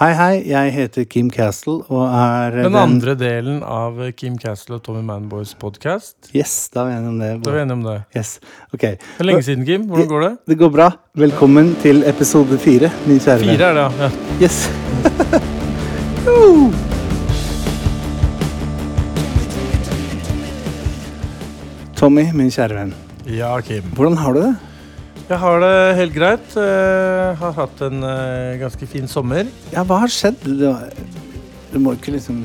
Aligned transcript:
Hei, 0.00 0.14
hei. 0.16 0.36
Jeg 0.48 0.70
heter 0.72 1.04
Kim 1.04 1.26
Castle 1.28 1.82
og 1.92 2.06
er 2.08 2.54
Den 2.64 2.72
andre 2.80 3.12
delen 3.20 3.58
av 3.60 3.98
Kim 4.16 4.38
Castle 4.40 4.78
og 4.78 4.82
Tommy 4.86 5.02
Manboys 5.04 5.50
podkast. 5.60 6.30
Yes, 6.32 6.70
da 6.72 6.86
er 6.86 6.88
vi 6.88 6.94
enige 6.94 7.10
om 7.10 7.18
det. 7.20 7.28
Da 7.44 7.50
er 7.50 7.58
vi 7.58 7.60
enige 7.66 7.76
om 7.76 7.82
det. 7.84 7.96
Yes, 8.16 8.30
ok. 8.72 8.80
Det 8.80 8.96
er 9.20 9.28
lenge 9.28 9.44
siden, 9.44 9.66
Kim. 9.68 9.84
Hvordan 9.90 10.08
går 10.08 10.24
det? 10.24 10.30
Det 10.48 10.56
går 10.62 10.70
bra. 10.78 10.86
Velkommen 11.20 11.76
til 11.82 12.00
episode 12.08 12.56
fire, 12.64 12.88
min 13.04 13.20
kjære 13.20 13.44
venn. 13.44 13.52
Fire 13.52 13.68
er 13.68 13.76
det, 13.76 13.84
ja. 13.84 13.90
ja. 14.00 14.10
Yes. 14.40 14.56
Tommy, 22.00 22.24
min 22.32 22.48
kjære 22.48 22.72
venn. 22.80 22.96
Ja, 23.28 23.52
Kim. 23.60 23.84
Hvordan 24.00 24.16
har 24.24 24.32
du 24.32 24.40
det? 24.48 24.56
Jeg 25.30 25.38
har 25.38 25.60
det 25.62 25.74
helt 25.94 26.14
greit. 26.16 26.54
Jeg 26.58 27.34
har 27.38 27.52
hatt 27.54 27.82
en 27.86 28.02
eh, 28.02 28.56
ganske 28.58 28.86
fin 28.90 29.06
sommer. 29.06 29.46
Ja, 29.70 29.84
hva 29.86 30.00
har 30.02 30.10
skjedd? 30.10 30.42
Du, 30.42 31.78
må 31.78 31.92
ikke 31.94 32.16
liksom 32.16 32.40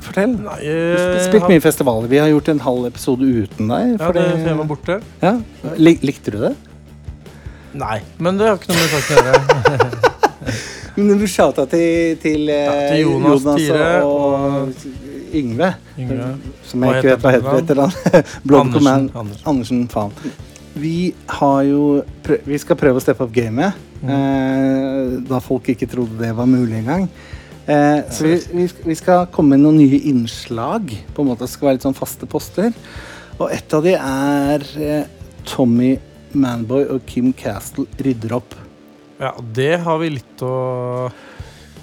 Fortell. 0.00 0.38
Nei, 0.40 0.56
Du 0.64 0.70
jeg 0.70 1.26
spilt 1.26 1.50
mye 1.52 1.60
festivaler. 1.60 2.08
Vi 2.08 2.16
har 2.22 2.30
gjort 2.32 2.48
en 2.54 2.62
halv 2.64 2.88
episode 2.88 3.28
uten 3.28 3.68
deg. 3.68 3.92
Ja, 4.00 4.08
det, 4.16 4.24
jeg 4.46 4.56
var 4.62 4.70
borte. 4.72 5.00
ja. 5.20 5.34
Likte 5.76 6.32
du 6.32 6.40
det? 6.46 6.54
Nei, 7.76 8.00
men 8.16 8.40
det 8.40 8.48
har 8.48 8.56
ikke 8.56 8.72
noe 8.72 8.80
med 8.80 8.96
saken 8.96 9.20
å 9.20 9.26
gjøre. 9.28 9.90
Men 11.00 11.20
du 11.20 11.26
shouta 11.30 11.64
til, 11.70 12.16
til, 12.20 12.48
eh, 12.50 12.64
Ja, 12.66 12.72
til 12.90 13.04
Jonas 13.04 13.44
Tiere 13.46 14.00
og, 14.04 14.72
Yngve. 15.36 15.68
Yngve. 16.00 16.32
Som 16.66 16.82
jeg 16.84 16.98
ikke 16.98 17.12
vet 17.12 17.22
hva 17.22 17.32
heter. 17.36 17.82
Blood 18.48 18.64
Andersen, 18.66 19.10
Andersen. 19.14 19.44
Andersen, 19.52 19.84
faen. 19.92 20.16
Vi 20.78 21.12
har 21.26 21.62
jo 21.66 22.02
Vi 22.46 22.58
skal 22.62 22.76
prøve 22.78 23.00
å 23.00 23.02
steppe 23.02 23.24
opp 23.26 23.32
gamet. 23.34 23.74
Mm. 24.00 24.10
Eh, 24.14 25.20
da 25.28 25.40
folk 25.42 25.68
ikke 25.72 25.88
trodde 25.90 26.18
det 26.20 26.32
var 26.36 26.46
mulig 26.48 26.78
engang. 26.80 27.08
Eh, 27.66 28.00
så 28.10 28.24
vi, 28.24 28.36
vi, 28.54 28.68
vi 28.86 28.94
skal 28.98 29.26
komme 29.34 29.56
med 29.56 29.64
noen 29.64 29.80
nye 29.82 29.98
innslag. 30.10 30.94
På 31.14 31.22
en 31.22 31.30
måte 31.32 31.44
Det 31.46 31.52
skal 31.52 31.68
være 31.70 31.78
litt 31.80 31.86
sånn 31.88 31.98
faste 31.98 32.26
poster. 32.30 32.72
Og 33.40 33.50
et 33.52 33.74
av 33.76 33.84
de 33.84 33.94
er 33.96 34.64
eh, 34.80 35.04
Tommy 35.48 35.94
Manboy 36.32 36.84
og 36.92 37.02
Kim 37.10 37.32
Castle 37.34 37.86
rydder 37.98 38.36
opp. 38.38 38.54
Ja, 39.20 39.34
det 39.56 39.80
har 39.84 39.98
vi 40.00 40.14
litt 40.14 40.42
å 40.46 40.52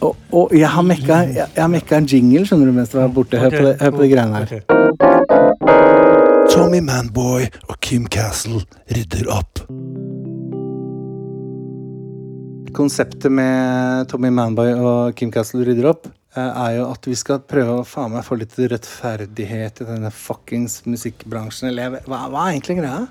Og, 0.01 0.13
og 0.33 0.53
jeg 0.53 0.69
har 0.69 0.85
mekka, 0.85 1.19
jeg, 1.25 1.49
jeg 1.55 1.61
har 1.61 1.69
mekka 1.73 1.97
en 1.97 2.07
jingle 2.09 2.45
skjønner 2.45 2.69
du, 2.69 2.73
mens 2.77 2.93
du 2.93 2.97
var 2.99 3.09
borte. 3.13 3.39
Hør, 3.41 3.49
Ok, 3.49 3.57
på 3.57 3.65
det, 3.65 3.75
hør 3.81 3.91
på 3.95 4.03
de 4.03 4.09
greiene 4.13 4.41
her. 4.41 4.61
ok. 4.61 6.16
Tommy 6.47 6.79
Manboy 6.81 7.45
og 7.67 7.75
Kim 7.83 8.05
Castle 8.11 8.61
rydder 8.93 9.27
opp. 9.33 9.59
Konseptet 12.77 13.31
med 13.33 14.07
Tommy 14.11 14.29
Manboy 14.31 14.71
og 14.75 15.17
Kim 15.17 15.31
Castle 15.33 15.65
rydder 15.67 15.89
opp, 15.91 16.07
eh, 16.35 16.41
er 16.41 16.77
jo 16.77 16.87
at 16.91 17.09
vi 17.09 17.15
skal 17.19 17.41
prøve 17.43 17.79
å 17.79 17.85
faen 17.87 18.13
meg 18.15 18.25
få 18.27 18.37
litt 18.39 18.55
rettferdighet 18.57 19.81
i 19.83 19.89
denne 19.89 20.11
fuckings 20.13 20.81
musikkbransjen. 20.87 21.71
Eller 21.71 21.99
hva, 22.05 22.23
hva 22.31 22.47
er 22.47 22.55
egentlig 22.55 22.79
greia? 22.79 23.03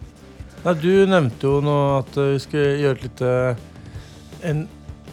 Nei, 0.65 0.75
du 0.83 0.93
nevnte 1.11 1.51
jo 1.51 1.61
nå 1.65 1.77
at 2.01 2.17
eh, 2.17 2.33
vi 2.37 2.43
skulle 2.47 2.73
gjøre 2.83 2.99
et 2.99 3.07
lite, 3.11 3.35
en, 4.49 4.65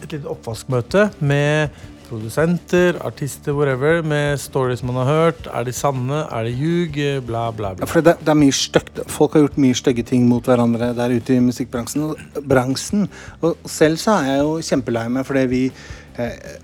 et 0.04 0.16
lite 0.18 0.30
oppvaskmøte 0.30 1.08
med 1.24 1.74
produsenter, 2.04 2.98
artister, 3.04 3.54
whatever, 3.56 4.02
med 4.04 4.36
stories 4.38 4.82
man 4.84 4.98
har 5.00 5.08
hørt. 5.08 5.46
Er 5.48 5.64
de 5.64 5.72
sanne? 5.72 6.24
Er 6.30 6.44
det 6.44 6.52
ljug? 6.60 6.98
Bla, 7.26 7.46
bla, 7.56 7.72
Ja, 7.72 7.80
bla. 7.80 7.88
for 7.88 8.04
det, 8.04 8.18
det 8.20 8.28
er 8.28 8.38
mye 8.38 8.52
stygt. 8.54 9.00
Folk 9.10 9.32
har 9.34 9.46
gjort 9.46 9.56
mye 9.64 9.74
stygge 9.78 10.04
ting 10.06 10.28
mot 10.28 10.44
hverandre 10.44 10.92
der 10.96 11.16
ute 11.16 11.34
i 11.34 11.40
musikkbransjen. 11.40 12.10
Og, 12.10 12.44
bransjen. 12.44 13.08
og 13.40 13.56
selv 13.66 13.96
så 14.02 14.18
er 14.20 14.30
jeg 14.34 14.44
jo 14.44 14.54
kjempelei 14.68 15.08
meg 15.16 15.26
fordi 15.26 15.46
vi 15.50 15.62
eh, 16.20 16.60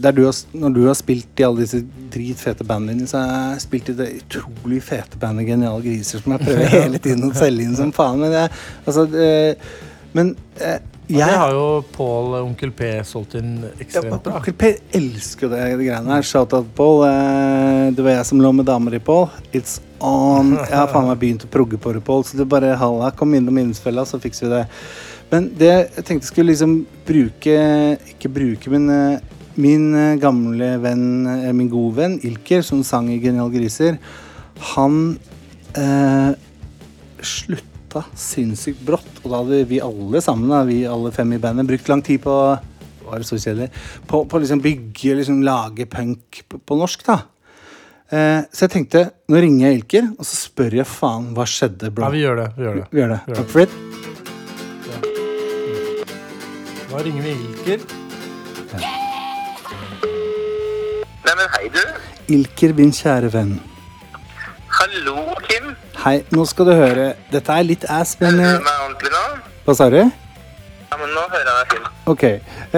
der 0.00 0.14
du 0.16 0.22
har, 0.24 0.34
Når 0.52 0.74
du 0.74 0.86
har 0.86 0.94
spilt 0.96 1.40
i 1.40 1.44
alle 1.44 1.60
disse 1.66 1.82
dritfete 2.10 2.64
bandene 2.66 3.06
så 3.06 3.20
har 3.20 3.50
jeg 3.54 3.64
spilt 3.66 3.90
i 3.92 3.96
det 3.98 4.06
utrolig 4.22 4.82
fete 4.82 5.18
bandet 5.20 5.46
Geniale 5.46 5.82
Griser, 5.84 6.22
som 6.24 6.32
jeg 6.32 6.46
prøver 6.46 6.72
hele 6.80 6.98
tiden 6.98 7.28
å 7.30 7.34
selge 7.36 7.62
inn 7.66 7.76
som 7.78 7.92
faen. 7.94 8.18
Men, 8.24 8.32
jeg, 8.32 8.50
altså, 8.86 9.04
det, 9.12 9.58
men 10.16 10.34
eh, 10.58 10.80
Ja, 10.80 10.89
jeg 11.10 11.26
det 11.26 11.38
har 11.42 11.52
jo 11.54 11.66
Pål 11.94 12.36
Onkel 12.40 12.72
P 12.76 12.88
solgt 13.06 13.36
inn 13.40 13.58
ekstremt 13.82 14.22
bra. 14.24 14.38
Onkel 14.38 14.54
P 14.56 14.72
elsker 14.96 15.50
det, 15.52 15.60
de 15.80 15.86
greiene 15.88 16.14
her. 16.14 16.26
Shout-out, 16.26 16.68
Paul. 16.76 17.02
Eh, 17.08 17.90
det 17.96 18.04
var 18.06 18.18
jeg 18.18 18.28
som 18.30 18.42
lå 18.42 18.52
med 18.54 18.68
damer 18.68 18.96
i, 18.96 19.02
Paul. 19.02 19.26
It's 19.50 19.78
on. 19.98 20.54
Jeg 20.58 20.76
har 20.76 20.90
faen 20.92 21.08
meg 21.10 21.20
begynt 21.20 21.46
å 21.46 21.50
progge 21.52 21.80
på 21.80 21.94
det, 21.96 22.02
Paul. 22.06 22.24
Så 22.26 22.38
du 22.38 22.44
bare 22.48 22.76
halla, 22.80 23.10
kom 23.16 23.34
innom 23.36 23.58
innspillet, 23.62 24.08
så 24.08 24.20
fikser 24.22 24.46
vi 24.46 24.52
det. 24.54 24.64
Men 25.30 25.50
det 25.58 25.70
jeg 25.70 26.04
tenkte 26.06 26.24
jeg 26.24 26.30
skulle 26.32 26.50
liksom 26.50 26.72
bruke 27.06 27.58
Ikke 28.10 28.30
bruke, 28.34 28.72
men 28.72 28.88
eh, 28.90 29.36
min 29.60 29.90
eh, 29.94 30.16
gamle 30.22 30.72
venn, 30.82 31.06
min 31.54 31.70
gode 31.70 31.98
venn 32.00 32.16
Ilker, 32.26 32.64
som 32.66 32.82
sang 32.86 33.10
i 33.12 33.18
Genial 33.22 33.50
Griser, 33.54 33.98
han 34.72 34.96
eh, 35.78 36.32
slutta 37.90 38.04
sinnssykt 38.14 38.80
brått. 38.86 39.20
Og 39.24 39.30
da 39.30 39.36
hadde 39.42 39.64
vi 39.68 39.80
alle 39.82 40.20
sammen, 40.22 40.50
da, 40.50 40.64
vi 40.64 40.86
alle 40.86 41.10
fem 41.12 41.32
i 41.34 41.38
bandet, 41.38 41.66
brukt 41.66 41.88
lang 41.88 42.02
tid 42.02 42.22
på 42.22 42.58
var 43.10 43.18
det 43.18 43.26
så 43.26 43.36
kjedelig? 43.40 43.70
På, 44.06 44.24
på 44.24 44.38
liksom 44.38 44.60
bygge, 44.62 45.14
liksom 45.18 45.42
lage 45.42 45.86
punk 45.90 46.44
på, 46.46 46.58
på 46.62 46.76
norsk, 46.78 47.02
da. 47.08 47.18
Eh, 48.10 48.46
så 48.52 48.68
jeg 48.68 48.70
tenkte, 48.70 49.10
nå 49.26 49.40
ringer 49.42 49.66
jeg 49.66 49.80
Ilker, 49.80 50.04
og 50.14 50.24
så 50.28 50.36
spør 50.36 50.76
jeg 50.78 50.86
faen 50.86 51.34
hva 51.34 51.42
skjedde, 51.48 51.90
bro. 51.90 52.06
Ja, 52.06 52.10
vi 52.14 52.22
gjør 52.22 52.36
det. 52.38 52.48
Vi 52.54 52.62
gjør 52.62 52.76
det. 52.78 52.86
Vi 52.92 53.00
gjør 53.00 53.10
det. 53.10 53.20
Vi 53.26 53.32
gjør 53.32 53.38
Takk 53.40 53.50
for 53.50 53.58
det. 53.64 53.70
Da 56.90 56.96
ringer 57.02 57.22
vi 57.26 57.32
Ilker. 57.34 57.78
Nei, 61.26 61.34
men 61.34 61.46
hei, 61.56 61.66
du. 61.74 61.84
Ilker, 62.38 62.70
min 62.78 62.94
kjære 62.94 63.34
venn. 63.34 63.56
Hallo, 64.78 65.34
Kim. 65.48 65.74
Hei, 66.00 66.20
nå 66.32 66.44
skal 66.48 66.68
du 66.70 66.72
høre. 66.76 67.10
Dette 67.32 67.52
er 67.52 67.66
litt 67.66 67.84
ass, 67.92 68.14
men 68.20 68.38
Hører 68.40 68.54
eh, 68.54 68.60
du 68.60 68.64
meg 68.66 68.84
ordentlig 68.86 69.12
nå? 69.14 69.24
Hva 69.66 69.74
sa 69.76 69.88
du? 69.92 69.98
Ja, 70.00 70.96
men 70.98 71.12
nå 71.14 71.24
hører 71.32 71.50
jeg 71.50 71.58
deg 71.58 71.74
fint. 71.74 71.90
Ok. 72.10 72.24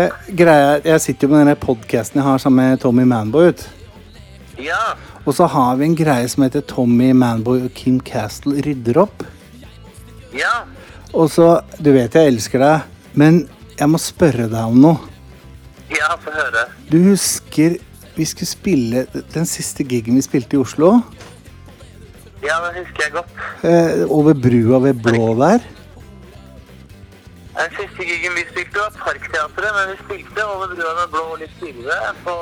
Eh, 0.03 0.16
greia, 0.41 0.72
er- 0.77 0.88
jeg 0.91 1.05
sitter 1.06 1.28
jo 1.28 1.33
med 1.34 1.43
denne 1.44 1.55
podkasten 1.62 2.19
jeg 2.21 2.27
har 2.27 2.43
sammen 2.43 2.72
med 2.72 2.83
Tommy 2.83 3.05
Manboy. 3.09 3.53
Ut. 3.53 3.62
Ja. 4.60 4.81
Og 5.22 5.37
så 5.38 5.47
har 5.49 5.77
vi 5.78 5.87
en 5.87 5.94
greie 5.97 6.27
som 6.28 6.43
heter 6.44 6.65
Tommy 6.66 7.12
Manboy 7.15 7.62
og 7.69 7.72
Kim 7.78 8.00
Castle 8.00 8.59
rydder 8.66 8.99
opp. 9.05 9.22
Ja. 10.34 10.65
Og 11.15 11.28
så 11.31 11.60
Du 11.78 11.93
vet 11.93 12.15
jeg 12.16 12.27
elsker 12.33 12.59
deg, 12.59 12.83
men 13.15 13.43
jeg 13.78 13.89
må 13.89 13.99
spørre 14.00 14.49
deg 14.50 14.60
om 14.66 14.78
noe. 14.83 14.99
Ja, 15.93 16.15
få 16.19 16.33
høre. 16.34 16.66
Du 16.91 16.99
husker 17.10 17.78
vi 18.16 18.25
skulle 18.28 18.49
spille 18.49 19.06
den 19.33 19.47
siste 19.49 19.84
gigen 19.89 20.16
vi 20.19 20.22
spilte 20.25 20.56
i 20.56 20.60
Oslo? 20.60 20.99
Ja, 22.42 22.58
det 22.64 22.72
husker 22.80 23.06
jeg 23.06 23.14
godt. 23.14 23.38
Eh, 23.62 24.03
over 24.10 24.34
brua 24.34 24.82
ved 24.82 24.98
Blå 25.04 25.28
der? 25.38 25.62
Den 27.53 27.75
siste 27.76 28.04
gigen 28.08 28.32
vi 28.34 28.42
spilte 28.48 28.80
var 28.80 28.94
Parkteatret, 28.97 29.75
men 29.76 29.91
vi 29.92 29.97
spilte 30.00 30.44
over 30.48 30.72
brua 30.72 30.92
med 30.98 31.10
blå 31.12 31.25
litt 31.42 31.53
tidligere 31.60 32.14
på 32.25 32.34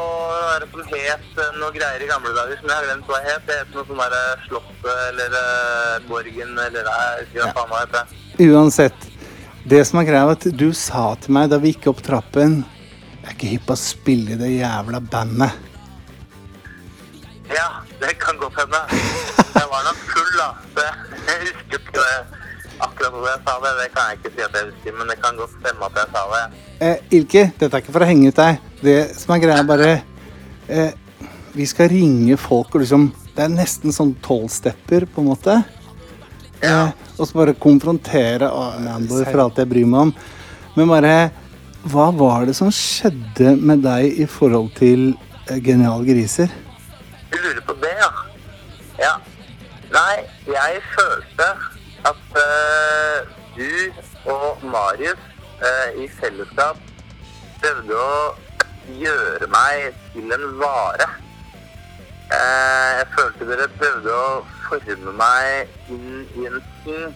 det 0.63 0.69
som 0.71 0.85
het 0.95 1.41
eh, 1.43 1.51
noe 1.59 1.71
greier 1.75 2.05
i 2.05 2.09
gamle 2.09 2.33
dager 2.37 2.61
som 2.61 2.71
jeg 2.71 2.79
har 2.79 2.87
glemt 2.87 3.11
hva 3.11 3.21
het. 3.27 3.45
Det 3.49 3.59
het 3.59 3.75
noe 3.75 3.85
sånn 3.89 4.03
derre 4.05 4.23
Slottet 4.47 4.91
eller 5.11 5.39
eh, 5.41 5.97
Borgen 6.09 6.55
eller 6.67 6.89
nei, 6.89 7.01
jeg 7.03 7.27
husker 7.27 7.43
hva 7.43 7.67
faen 7.73 7.75
det 7.75 7.81
heter. 7.83 8.15
Uansett. 8.47 9.09
Det 9.71 9.83
som 9.85 10.01
er 10.01 10.09
greia, 10.09 10.25
er 10.25 10.39
at 10.39 10.47
du 10.63 10.71
sa 10.73 11.11
til 11.21 11.37
meg 11.37 11.51
da 11.53 11.59
vi 11.61 11.75
gikk 11.75 11.91
opp 11.91 12.01
trappen 12.07 12.63
Jeg 12.63 13.27
er 13.27 13.35
ikke 13.35 13.51
hypp 13.51 13.67
på 13.69 13.77
å 13.77 13.83
spille 13.83 14.33
i 14.33 14.41
det 14.41 14.55
jævla 14.55 15.03
bandet. 15.13 15.67
Ja, 17.51 17.67
det 18.01 18.15
kan 18.25 18.35
godt 18.43 18.57
hende. 18.61 18.81
Jeg 19.61 19.67
var 19.73 19.83
nok 19.89 19.99
full, 20.13 20.31
da. 20.41 20.49
Så 20.75 20.85
jeg 21.29 21.37
husker 21.45 21.79
ikke 21.79 21.97
det. 21.99 22.21
akkurat 22.81 23.13
hvor 23.13 23.27
jeg 23.29 23.41
sa 23.45 23.55
det. 23.65 23.73
Det 23.81 23.89
kan 23.95 24.07
jeg 24.09 24.19
ikke 24.19 24.31
si 24.35 24.45
at 24.47 24.55
jeg 24.57 24.69
husker, 24.71 24.95
men 24.99 25.11
det 25.13 25.17
kan 25.25 25.41
godt 25.41 25.53
stemme 25.59 25.89
at 25.89 25.99
jeg 26.01 26.09
sa 26.15 26.23
det. 26.35 26.45
Eh, 26.87 27.19
Ilke, 27.19 27.43
dette 27.61 27.77
er 27.77 27.85
ikke 27.85 27.97
for 27.97 28.05
å 28.07 28.09
henge 28.09 28.31
ut 28.31 28.41
deg. 28.41 28.63
Det 28.81 28.97
som 29.21 29.35
er 29.35 29.43
greia, 29.43 29.59
er 29.61 29.69
bare 29.69 29.91
eh, 30.69 30.95
Vi 31.53 31.67
skal 31.69 31.91
ringe 31.93 32.39
folk 32.41 32.73
og 32.73 32.81
liksom 32.85 33.11
Det 33.35 33.43
er 33.45 33.53
nesten 33.53 33.93
sånn 33.93 34.15
tolvstepper, 34.25 35.05
på 35.13 35.21
en 35.21 35.29
måte. 35.29 35.59
Eh, 36.65 36.89
og 37.19 37.29
så 37.29 37.37
bare 37.37 37.57
konfrontere 37.57 38.49
oh, 38.49 38.81
Manboy 38.81 39.27
for 39.29 39.45
alt 39.45 39.61
jeg 39.61 39.69
bryr 39.69 39.89
meg 39.89 40.09
om. 40.09 40.15
Men 40.79 40.93
bare 40.93 41.15
Hva 41.85 42.09
var 42.17 42.49
det 42.49 42.57
som 42.57 42.73
skjedde 42.73 43.55
med 43.61 43.85
deg 43.85 44.25
i 44.25 44.27
forhold 44.29 44.73
til 44.81 45.13
eh, 45.51 45.61
Genial 45.61 46.05
Griser? 46.09 46.49
Jeg 50.53 50.83
følte 50.95 51.49
at 52.11 52.23
uh, 52.43 53.19
du 53.57 54.31
og 54.33 54.65
Marius 54.65 55.23
uh, 55.63 56.03
i 56.03 56.09
fellesskap 56.21 56.79
prøvde 57.61 57.99
å 57.99 58.21
gjøre 59.01 59.49
meg 59.53 59.99
til 60.15 60.33
en 60.35 60.47
vare. 60.61 61.09
Uh, 62.31 62.89
jeg 62.99 63.07
følte 63.17 63.51
dere 63.51 63.69
prøvde 63.79 64.17
å 64.17 64.31
forme 64.69 65.15
meg 65.21 65.93
inn 65.95 66.25
i 66.39 66.49
en 66.51 66.61
ting 66.85 67.15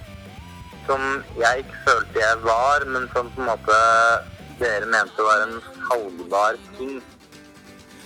som 0.86 1.02
jeg 1.40 1.64
ikke 1.64 1.82
følte 1.88 2.20
jeg 2.20 2.40
var, 2.44 2.84
men 2.86 3.08
som 3.14 3.30
på 3.32 3.42
en 3.42 3.50
måte 3.54 3.80
dere 4.60 4.86
mente 4.90 5.26
var 5.26 5.46
en 5.46 5.58
salgbar 5.88 6.60
ting. 6.76 7.00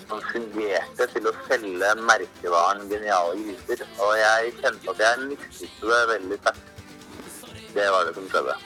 Som 0.09 0.25
fungerte 0.33 1.07
til 1.13 1.29
å 1.29 1.35
selge 1.47 1.93
merkevaren 2.01 2.89
Geniale 2.91 3.37
griser. 3.45 3.85
Og 4.01 4.17
jeg 4.19 4.57
kjente 4.63 4.95
at 4.95 5.05
jeg 5.05 5.29
mistet 5.29 5.85
det 5.85 6.03
veldig 6.15 6.41
sterkt. 6.43 6.75
Det 7.77 7.87
var 7.93 8.09
det 8.09 8.17
som 8.17 8.27
skjedde. 8.33 8.57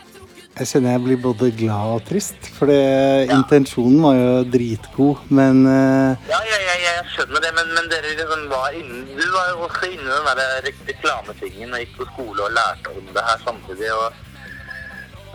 Jeg 0.53 0.69
kjenner 0.69 0.93
jeg 0.93 1.03
blir 1.07 1.21
både 1.25 1.47
glad 1.57 1.95
og 1.95 2.03
trist, 2.05 2.49
for 2.59 2.69
ja. 2.69 3.25
intensjonen 3.33 4.03
var 4.05 4.19
jo 4.19 4.33
dritgod, 4.53 5.23
men 5.33 5.63
uh... 5.65 6.13
Ja, 6.29 6.41
ja, 6.45 6.59
jeg, 6.61 6.83
jeg 6.85 7.07
skjønner 7.15 7.41
det, 7.41 7.53
men, 7.57 7.71
men 7.73 7.89
dere 7.89 8.11
liksom 8.13 8.45
var 8.51 8.77
inne, 8.77 9.01
du 9.17 9.25
var 9.33 9.49
jo 9.55 9.65
også 9.65 9.89
inne 9.89 10.05
i 10.05 10.13
den 10.13 10.43
der 10.43 10.53
re- 10.67 10.75
reklametingen 10.91 11.73
og 11.73 11.81
gikk 11.81 11.97
på 12.03 12.09
skole 12.11 12.45
og 12.45 12.53
lærte 12.59 12.93
om 12.93 13.09
det 13.17 13.25
her 13.31 13.41
samtidig. 13.47 13.89
Og, 13.97 14.21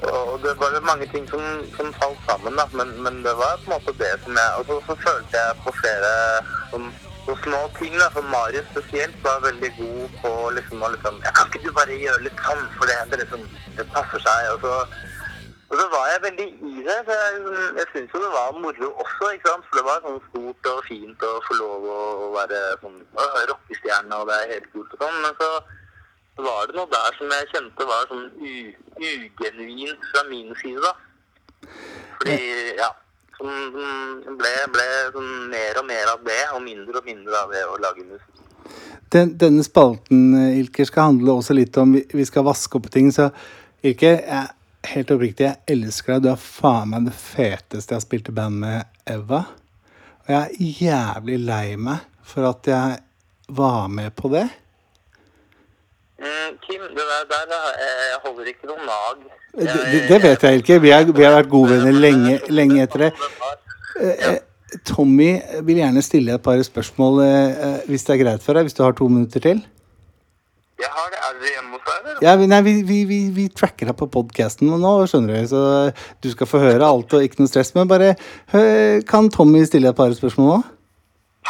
og 0.05 0.39
det 0.43 0.53
var 0.61 0.79
mange 0.85 1.07
ting 1.13 1.25
som, 1.29 1.41
som 1.77 1.93
falt 2.01 2.21
sammen, 2.29 2.53
da, 2.59 2.65
men, 2.77 2.93
men 3.03 3.23
det 3.25 3.33
var 3.41 3.57
på 3.63 3.71
en 3.71 3.75
måte 3.75 3.97
det 3.97 4.13
som 4.23 4.37
jeg 4.37 4.49
Og 4.59 4.63
så, 4.69 4.75
så 4.87 4.93
følte 5.05 5.41
jeg 5.41 5.57
på 5.65 5.73
flere 5.81 6.11
som, 6.71 6.83
så 7.25 7.33
små 7.43 7.61
ting, 7.79 7.93
da, 8.01 8.07
for 8.15 8.23
Marius 8.33 8.69
spesielt 8.71 9.17
var 9.25 9.45
veldig 9.49 9.71
god 9.79 10.17
på 10.21 10.31
liksom 10.57 10.85
å 10.85 10.91
liksom 10.93 11.17
jeg 11.25 11.33
kan 11.35 11.49
ikke 11.49 11.63
du 11.65 11.71
bare 11.79 12.01
gjøre 12.05 12.25
litt 12.27 12.45
sånn, 12.45 12.63
for 12.77 12.91
det, 12.91 12.99
det, 13.11 13.23
liksom, 13.23 13.47
det 13.79 13.87
passer 13.95 14.25
seg? 14.27 14.51
Og 14.53 14.67
så 14.67 14.75
og 15.67 15.75
så 15.79 15.85
var 15.91 16.05
jeg 16.11 16.19
veldig 16.23 16.47
i 16.71 16.83
det. 16.87 16.97
så 17.07 17.15
Jeg, 17.23 17.39
jeg 17.79 17.87
syns 17.91 18.13
jo 18.13 18.21
det 18.23 18.31
var 18.35 18.59
moro 18.63 18.87
også, 19.03 19.31
ikke 19.35 19.49
sant. 19.49 19.65
For 19.67 19.79
det 19.79 19.85
var 19.87 20.05
sånn 20.05 20.21
stort 20.29 20.69
og 20.71 20.85
fint 20.87 21.25
å 21.27 21.31
få 21.47 21.57
lov 21.59 21.87
å, 21.95 21.97
være 22.37 22.61
sånn 22.83 23.01
rockestjerne, 23.51 24.19
og 24.19 24.29
det 24.29 24.37
er 24.37 24.53
helt 24.53 24.69
kult 24.71 24.95
og 24.95 25.03
sånn. 25.03 25.19
Men 25.25 25.35
så 25.41 25.49
var 26.45 26.67
det 26.69 26.77
noe 26.77 26.89
der 26.91 27.17
som 27.17 27.33
jeg 27.33 27.49
kjente 27.53 27.87
var 27.89 28.07
sånn 28.11 28.27
ugenuint 28.97 30.07
fra 30.11 30.23
min 30.29 30.53
side, 30.61 30.81
da. 30.83 30.93
Fordi, 32.17 32.37
ja. 32.77 32.89
Som 33.37 33.49
ble, 34.39 34.51
ble 34.73 34.85
sånn 35.13 35.31
mer 35.51 35.77
og 35.77 35.85
mer 35.85 36.11
av 36.15 36.23
det, 36.25 36.41
og 36.55 36.61
mindre 36.65 37.01
og 37.01 37.05
mindre 37.05 37.41
av 37.43 37.51
det 37.53 37.63
å 37.69 37.77
lage 37.81 38.05
musikk. 38.05 38.43
den, 39.13 39.37
denne 39.37 39.63
spalten, 39.63 40.33
eh, 40.35 40.59
Ilker, 40.59 40.85
skal 40.89 41.11
handle 41.11 41.37
også 41.37 41.53
litt 41.53 41.77
om 41.77 41.93
vi, 41.93 42.01
vi 42.13 42.25
skal 42.25 42.45
vaske 42.47 42.79
opp 42.79 42.89
ting. 42.91 43.11
Så 43.13 43.29
Ilker, 43.85 44.17
jeg, 44.25 44.47
helt 44.93 45.13
oppriktig, 45.13 45.45
jeg 45.45 45.77
elsker 45.77 46.15
deg. 46.17 46.25
Du 46.25 46.31
er 46.33 46.41
faen 46.41 46.91
meg 46.91 47.05
det 47.07 47.15
feteste 47.17 47.93
jeg 47.93 48.01
har 48.01 48.05
spilt 48.05 48.31
i 48.31 48.35
band 48.35 48.61
med, 48.65 48.89
Eva. 49.07 49.43
Og 50.25 50.33
jeg 50.33 50.41
er 50.41 50.79
jævlig 50.81 51.37
lei 51.45 51.75
meg 51.79 52.07
for 52.27 52.49
at 52.49 52.67
jeg 52.67 52.97
var 53.57 53.87
med 53.87 54.15
på 54.17 54.33
det. 54.33 54.47
Mm, 56.17 56.57
Kim, 56.65 56.81
det 56.81 57.03
der, 57.29 57.45
der 57.45 57.65
eh, 57.77 58.15
holder 58.23 58.49
ikke 58.49 58.67
noe 58.71 58.81
nag. 58.81 59.19
Det, 59.53 59.69
det, 59.69 59.99
det 60.09 60.17
vet 60.23 60.43
jeg 60.43 60.61
ikke. 60.63 60.79
Vi, 60.81 60.89
er, 60.89 61.05
vi 61.13 61.25
har 61.25 61.35
vært 61.37 61.49
gode 61.51 61.75
venner 61.75 61.93
lenge, 61.93 62.39
lenge 62.49 62.79
etter 62.81 63.03
det. 63.05 63.11
Eh, 64.01 64.39
Tommy 64.85 65.29
vil 65.67 65.81
gjerne 65.83 66.01
stille 66.05 66.33
et 66.33 66.43
par 66.43 66.57
spørsmål 66.65 67.21
eh, 67.23 67.61
eh, 67.67 67.77
hvis 67.89 68.07
det 68.07 68.15
er 68.15 68.23
greit 68.23 68.45
for 68.45 68.57
deg. 68.57 68.65
Hvis 68.65 68.77
du 68.77 68.81
har 68.85 68.97
to 68.97 69.09
minutter 69.11 69.45
til. 69.45 69.61
Jeg 70.81 70.91
har 70.93 71.13
det. 71.13 71.21
Er 71.21 71.37
dere 71.37 71.53
hjemme 71.53 71.77
hos 71.77 71.85
deg? 71.85 72.25
Ja, 72.25 72.35
vi, 72.41 72.49
nei, 72.49 72.61
vi, 72.65 72.75
vi, 72.89 72.99
vi, 73.09 73.21
vi 73.37 73.47
tracker 73.53 73.91
deg 73.91 73.99
på 74.01 74.09
podkasten 74.17 74.73
nå, 74.73 74.95
skjønner 75.05 75.37
du. 75.37 75.53
Så 75.53 75.63
du 76.25 76.33
skal 76.33 76.49
få 76.49 76.65
høre 76.65 76.89
alt 76.97 77.13
og 77.13 77.29
ikke 77.29 77.43
noe 77.43 77.53
stress. 77.53 77.75
Men 77.77 77.89
bare 77.93 78.15
Kan 79.09 79.29
Tommy 79.33 79.67
stille 79.69 79.93
et 79.93 80.01
par 80.01 80.17
spørsmål 80.17 80.49
nå? 80.55 80.59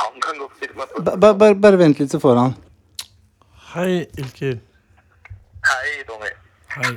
Han 0.04 0.24
kan 0.24 0.44
godt 0.44 0.60
stille 0.60 0.76
meg 0.76 0.92
spørsmål. 0.92 1.08
Ba, 1.08 1.20
ba, 1.24 1.36
bare, 1.40 1.62
bare 1.68 1.86
vent 1.88 2.04
litt, 2.04 2.12
så 2.12 2.20
får 2.20 2.44
han. 2.44 2.58
Hei, 3.68 4.06
Ilker. 4.16 4.60
Hei, 5.68 5.90
Tommy. 6.08 6.30
Hei. 6.72 6.92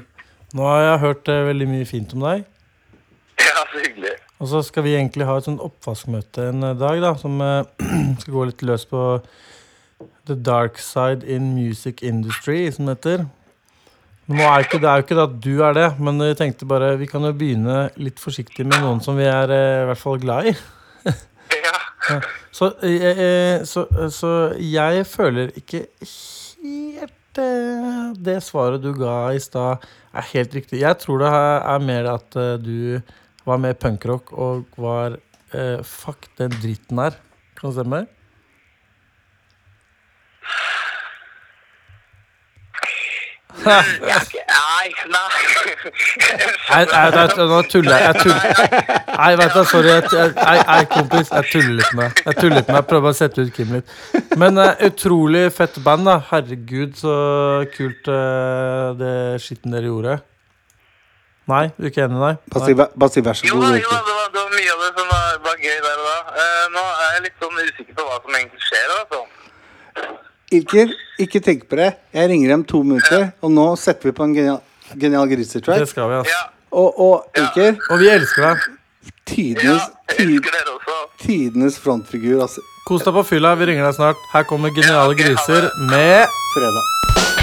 Nå 0.55 0.67
har 0.69 0.85
jeg 0.85 1.01
hørt 1.03 1.31
eh, 1.33 1.41
veldig 1.49 1.67
mye 1.67 1.87
fint 1.89 2.15
om 2.15 2.23
deg. 2.29 2.45
Ja, 3.41 3.65
så 3.73 3.81
hyggelig. 3.81 4.13
Og 4.39 4.51
så 4.53 4.61
skal 4.63 4.85
vi 4.87 4.93
egentlig 4.95 5.27
ha 5.27 5.35
et 5.41 5.49
sånt 5.49 5.63
oppvaskmøte 5.65 6.47
en 6.53 6.63
eh, 6.69 6.77
dag, 6.79 7.01
da, 7.03 7.11
som 7.19 7.43
eh, 7.43 7.91
skal 8.23 8.37
gå 8.37 8.47
litt 8.53 8.63
løs 8.63 8.87
på 8.87 9.03
The 10.31 10.39
Dark 10.39 10.79
Side 10.79 11.27
in 11.27 11.51
Music 11.57 12.05
Industry, 12.07 12.63
som 12.71 12.87
det 12.87 13.01
heter. 13.01 13.27
Nå 14.31 14.47
er 14.47 14.63
ikke, 14.63 14.79
det 14.79 14.87
er 14.93 15.01
jo 15.01 15.09
ikke 15.09 15.19
det 15.19 15.27
at 15.27 15.39
du 15.43 15.53
er 15.67 15.75
det, 15.75 15.89
men 15.99 16.23
jeg 16.23 16.39
tenkte 16.39 16.71
bare 16.71 16.95
vi 17.03 17.11
kan 17.11 17.27
jo 17.27 17.35
begynne 17.35 17.89
litt 17.99 18.23
forsiktig 18.23 18.69
med 18.71 18.79
noen 18.79 19.03
som 19.03 19.19
vi 19.19 19.27
er 19.27 19.51
eh, 19.51 19.81
i 19.83 19.89
hvert 19.91 20.07
fall 20.07 20.23
glad 20.23 20.53
i. 20.53 20.59
Ja. 22.11 22.17
Så, 22.55 22.71
eh, 22.87 23.03
eh, 23.23 23.65
så, 23.69 23.85
så 24.11 24.31
jeg 24.57 25.03
føler 25.07 25.51
ikke 25.59 25.85
helt 26.63 27.41
uh, 27.41 28.13
det 28.17 28.39
svaret 28.45 28.83
du 28.85 28.93
ga 28.97 29.33
i 29.35 29.41
stad, 29.43 29.83
er 30.13 30.31
helt 30.35 30.55
riktig. 30.55 30.83
Jeg 30.83 30.99
tror 31.03 31.23
det 31.23 31.33
er 31.33 31.67
er 31.75 31.85
mer 31.85 32.13
at 32.15 32.37
uh, 32.37 32.55
du 32.61 33.01
var 33.47 33.61
med 33.61 33.79
punkrock 33.81 34.33
og 34.33 34.67
var 34.79 35.17
eh, 35.57 35.83
Fuck 35.83 36.29
den 36.39 36.53
dritten 36.61 36.99
her. 37.01 37.17
Kan 37.57 37.71
det 37.71 37.77
stemme? 37.79 38.07
Jeg 43.61 44.21
ikke 44.25 44.45
Nei, 44.51 44.89
nei. 45.11 45.31
Nei, 46.71 46.85
nei, 46.91 47.11
nei, 47.15 47.47
nå 47.51 47.59
tuller 47.69 47.97
jeg. 47.97 48.07
jeg 48.07 48.23
tuller. 48.23 48.45
Nei, 49.19 49.31
vet 49.41 49.53
du, 49.55 49.61
sorry. 49.69 49.91
Jeg, 49.93 50.33
jeg, 50.37 50.87
kompis, 50.95 51.31
jeg 51.35 51.49
tuller 51.53 51.75
litt 51.81 51.93
med. 51.99 52.23
Jeg 52.25 52.39
tuller 52.39 52.57
litt 52.61 52.71
med 52.71 52.79
deg. 52.79 52.89
Prøver 52.91 53.05
bare 53.07 53.17
å 53.17 53.19
sette 53.21 53.45
ut 53.45 53.53
Kim 53.57 53.75
litt. 53.77 53.93
Men 54.41 54.59
uh, 54.61 54.73
utrolig 54.89 55.45
fett 55.57 55.77
band, 55.85 56.09
da. 56.09 56.17
Herregud, 56.31 56.97
så 57.01 57.15
kult 57.77 58.09
uh, 58.11 58.93
det 59.01 59.15
skitten 59.45 59.77
dere 59.77 59.91
gjorde. 59.91 60.17
Nei, 61.51 61.65
du 61.77 61.85
er 61.89 61.91
ikke 61.91 62.05
enig, 62.07 62.21
nei? 62.23 62.35
Bare 62.55 63.11
si, 63.13 63.23
vær- 63.27 63.37
så 63.41 63.49
Jo 63.49 63.59
god. 63.59 63.75
jo 63.75 63.91
det 63.91 64.15
var, 64.15 64.29
det 64.31 64.41
var 64.41 64.51
mye 64.55 64.73
av 64.77 64.83
det 64.87 64.91
som 65.01 65.09
var, 65.11 65.31
var 65.49 65.57
gøy 65.65 65.79
der 65.83 65.99
og 65.99 66.07
da. 66.07 66.19
Uh, 66.31 66.65
nå 66.77 66.85
er 66.87 67.09
jeg 67.17 67.25
litt 67.27 67.45
sånn 67.45 67.61
usikker 67.65 67.95
på 67.99 68.07
hva 68.09 68.19
som 68.23 68.37
egentlig 68.39 68.63
skjer. 68.69 68.93
Altså. 69.01 69.23
Ilker, 70.51 70.91
ikke 71.23 71.41
tenk 71.45 71.69
på 71.71 71.79
det. 71.79 71.93
Jeg 72.15 72.31
ringer 72.33 72.51
dem 72.51 72.65
to 72.67 72.83
minutter, 72.83 73.29
og 73.43 73.53
nå 73.55 73.67
setter 73.79 74.11
vi 74.11 74.15
på 74.17 74.27
en 74.27 74.35
genial, 74.35 74.61
genial 74.99 75.29
Det 75.31 75.89
skal 75.89 76.11
vi, 76.11 76.15
altså. 76.23 76.35
Ja, 76.35 76.49
Og, 76.73 77.01
og 77.01 77.39
Ilker, 77.39 77.77
Og 77.91 77.99
vi 78.01 78.09
elsker 78.09 78.43
deg. 78.49 78.59
tidenes, 79.27 79.83
tid, 80.17 80.43
tidenes 81.23 81.79
frontfigur. 81.79 82.43
Altså, 82.43 82.61
Kos 82.87 83.05
deg 83.07 83.15
på 83.15 83.23
fylla. 83.23 83.55
Vi 83.55 83.71
ringer 83.71 83.87
deg 83.87 83.95
snart. 83.95 84.17
Her 84.33 84.43
kommer 84.49 84.75
Geniale 84.75 85.15
griser 85.15 85.71
med 85.91 86.27
fredag. 86.55 87.40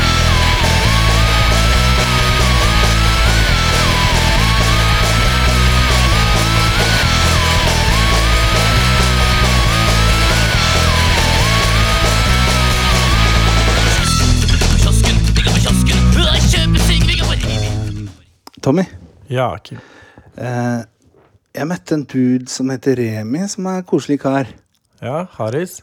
Tommy, 18.67 18.83
Ja, 19.31 19.55
Kim. 19.63 19.79
eh, 20.35 20.83
jeg 21.55 21.67
møtte 21.69 21.95
en 21.95 22.01
dude 22.03 22.51
som 22.51 22.67
heter 22.73 22.97
Remi, 22.99 23.45
som 23.47 23.63
er 23.71 23.77
en 23.79 23.85
koselig 23.87 24.17
kar. 24.19 24.43
Ja, 24.99 25.21
Haris. 25.37 25.77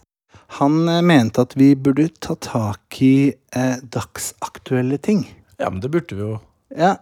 Han 0.58 0.84
eh, 0.92 1.00
mente 1.00 1.40
at 1.40 1.56
vi 1.56 1.70
burde 1.80 2.10
ta 2.20 2.36
tak 2.36 3.00
i 3.00 3.32
eh, 3.56 3.80
dagsaktuelle 3.80 5.00
ting. 5.00 5.24
Ja, 5.56 5.70
men 5.70 5.80
det 5.80 5.88
burde 5.94 6.12
vi 6.12 6.20
jo. 6.26 6.36
Ja. 6.76 6.98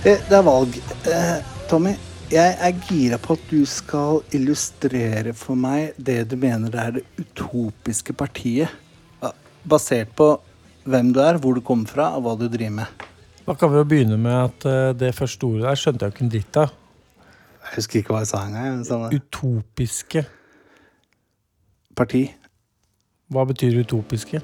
Eh, 0.05 0.20
Det 0.29 0.38
er 0.38 0.44
valg. 0.46 0.75
Eh, 1.10 1.38
Tommy, 1.70 1.96
jeg 2.29 2.58
er 2.62 2.82
gira 2.89 3.17
på 3.22 3.34
at 3.38 3.46
du 3.50 3.63
skal 3.70 4.20
illustrere 4.34 5.34
for 5.38 5.58
meg 5.58 5.94
det 5.98 6.24
du 6.29 6.36
mener 6.38 6.74
det 6.74 6.82
er 6.82 6.98
det 7.00 7.05
utopiske 7.22 8.13
partiet. 8.17 8.70
Basert 9.65 10.12
på 10.13 10.27
hvem 10.86 11.12
du 11.13 11.20
er, 11.24 11.39
hvor 11.42 11.58
du 11.58 11.62
kommer 11.65 11.89
fra, 11.89 12.12
og 12.15 12.25
hva 12.25 12.38
du 12.39 12.48
driver 12.48 12.80
med. 12.82 13.06
Da 13.46 13.54
kan 13.58 13.72
vi 13.74 13.82
jo 13.82 13.89
begynne 13.89 14.18
med 14.22 14.38
at 14.39 14.65
eh, 14.70 14.94
det 14.98 15.13
første 15.18 15.46
ordet 15.50 15.68
der 15.68 15.82
skjønte 15.82 16.06
jeg 16.06 16.12
jo 16.12 16.15
ikke 16.15 16.25
en 16.25 16.34
dritt 16.34 16.62
av. 16.62 16.74
Jeg 17.65 17.80
husker 17.80 18.01
ikke 18.01 18.13
hva 18.13 18.24
jeg 18.24 18.32
sa 18.32 18.42
engang. 18.46 18.82
Sånn 18.86 19.13
Utopiske. 19.13 20.25
parti. 21.96 22.27
Hva 23.32 23.46
betyr 23.48 23.80
utopiske? 23.82 24.42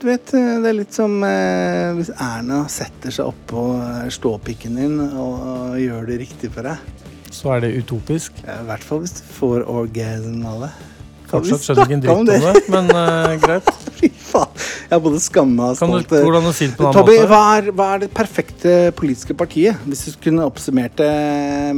Du 0.00 0.06
vet, 0.08 0.34
eh, 0.34 0.56
det 0.60 0.70
er 0.70 0.76
litt 0.76 0.94
som 0.94 1.14
eh, 1.24 1.92
hvis 1.96 2.10
Erna 2.18 2.64
setter 2.72 3.14
seg 3.14 3.30
oppå 3.30 3.66
eh, 3.78 4.08
ståpikken 4.12 4.80
din 4.80 4.98
og 5.04 5.76
gjør 5.80 6.08
det 6.10 6.18
riktig 6.24 6.50
for 6.54 6.66
deg. 6.66 7.04
Så 7.34 7.54
er 7.54 7.64
det 7.64 7.74
utopisk. 7.78 8.36
I 8.44 8.58
hvert 8.68 8.84
fall 8.84 9.04
hvis 9.04 9.16
du 9.20 9.22
får 9.36 9.64
orgasm 9.70 10.42
av 10.48 10.66
det. 10.66 10.72
Fortsatt 11.30 11.64
skjønner 11.64 11.88
ikke 11.88 11.96
en 11.96 12.02
dritt 12.04 12.14
om 12.14 12.26
det, 12.28 12.62
men 12.70 12.90
uh, 12.98 13.34
greit. 13.42 13.70
Fy 13.98 14.10
faen. 14.12 14.62
Jeg 14.90 15.02
både 15.06 15.20
skamma 15.24 15.70
og 15.72 15.78
Kan 15.80 15.90
du, 15.94 16.14
hvordan 16.14 16.46
du 16.48 16.52
si 16.54 16.66
det 16.68 16.76
på 16.76 16.84
en 16.84 16.90
annen 16.90 16.98
Tobby, 17.00 17.16
måte? 17.18 17.28
hva 17.32 17.42
er, 17.58 17.68
hva 17.78 17.88
er 17.96 18.04
det 18.04 18.10
perfekte 18.14 18.74
politiske 18.98 19.34
partiet? 19.38 19.80
Hvis 19.88 20.04
du 20.10 20.18
kunne 20.28 20.46
oppsummert 20.46 20.96
det 21.00 21.10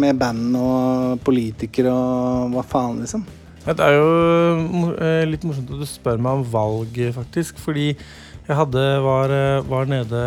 med 0.01 0.19
band 0.21 0.57
og 0.61 1.21
politikere 1.27 1.93
og 1.95 2.55
hva 2.57 2.65
faen, 2.67 3.01
liksom? 3.05 3.27
Det 3.67 3.83
er 3.83 3.97
jo 3.97 4.93
eh, 4.95 5.25
litt 5.27 5.43
morsomt 5.47 5.73
at 5.75 5.81
du 5.83 5.89
spør 5.91 6.21
meg 6.23 6.39
om 6.39 6.45
valg, 6.53 7.01
faktisk. 7.17 7.59
Fordi 7.59 7.89
jeg 8.47 8.55
hadde, 8.61 8.83
var, 9.03 9.33
eh, 9.35 9.65
var 9.67 9.89
nede 9.91 10.21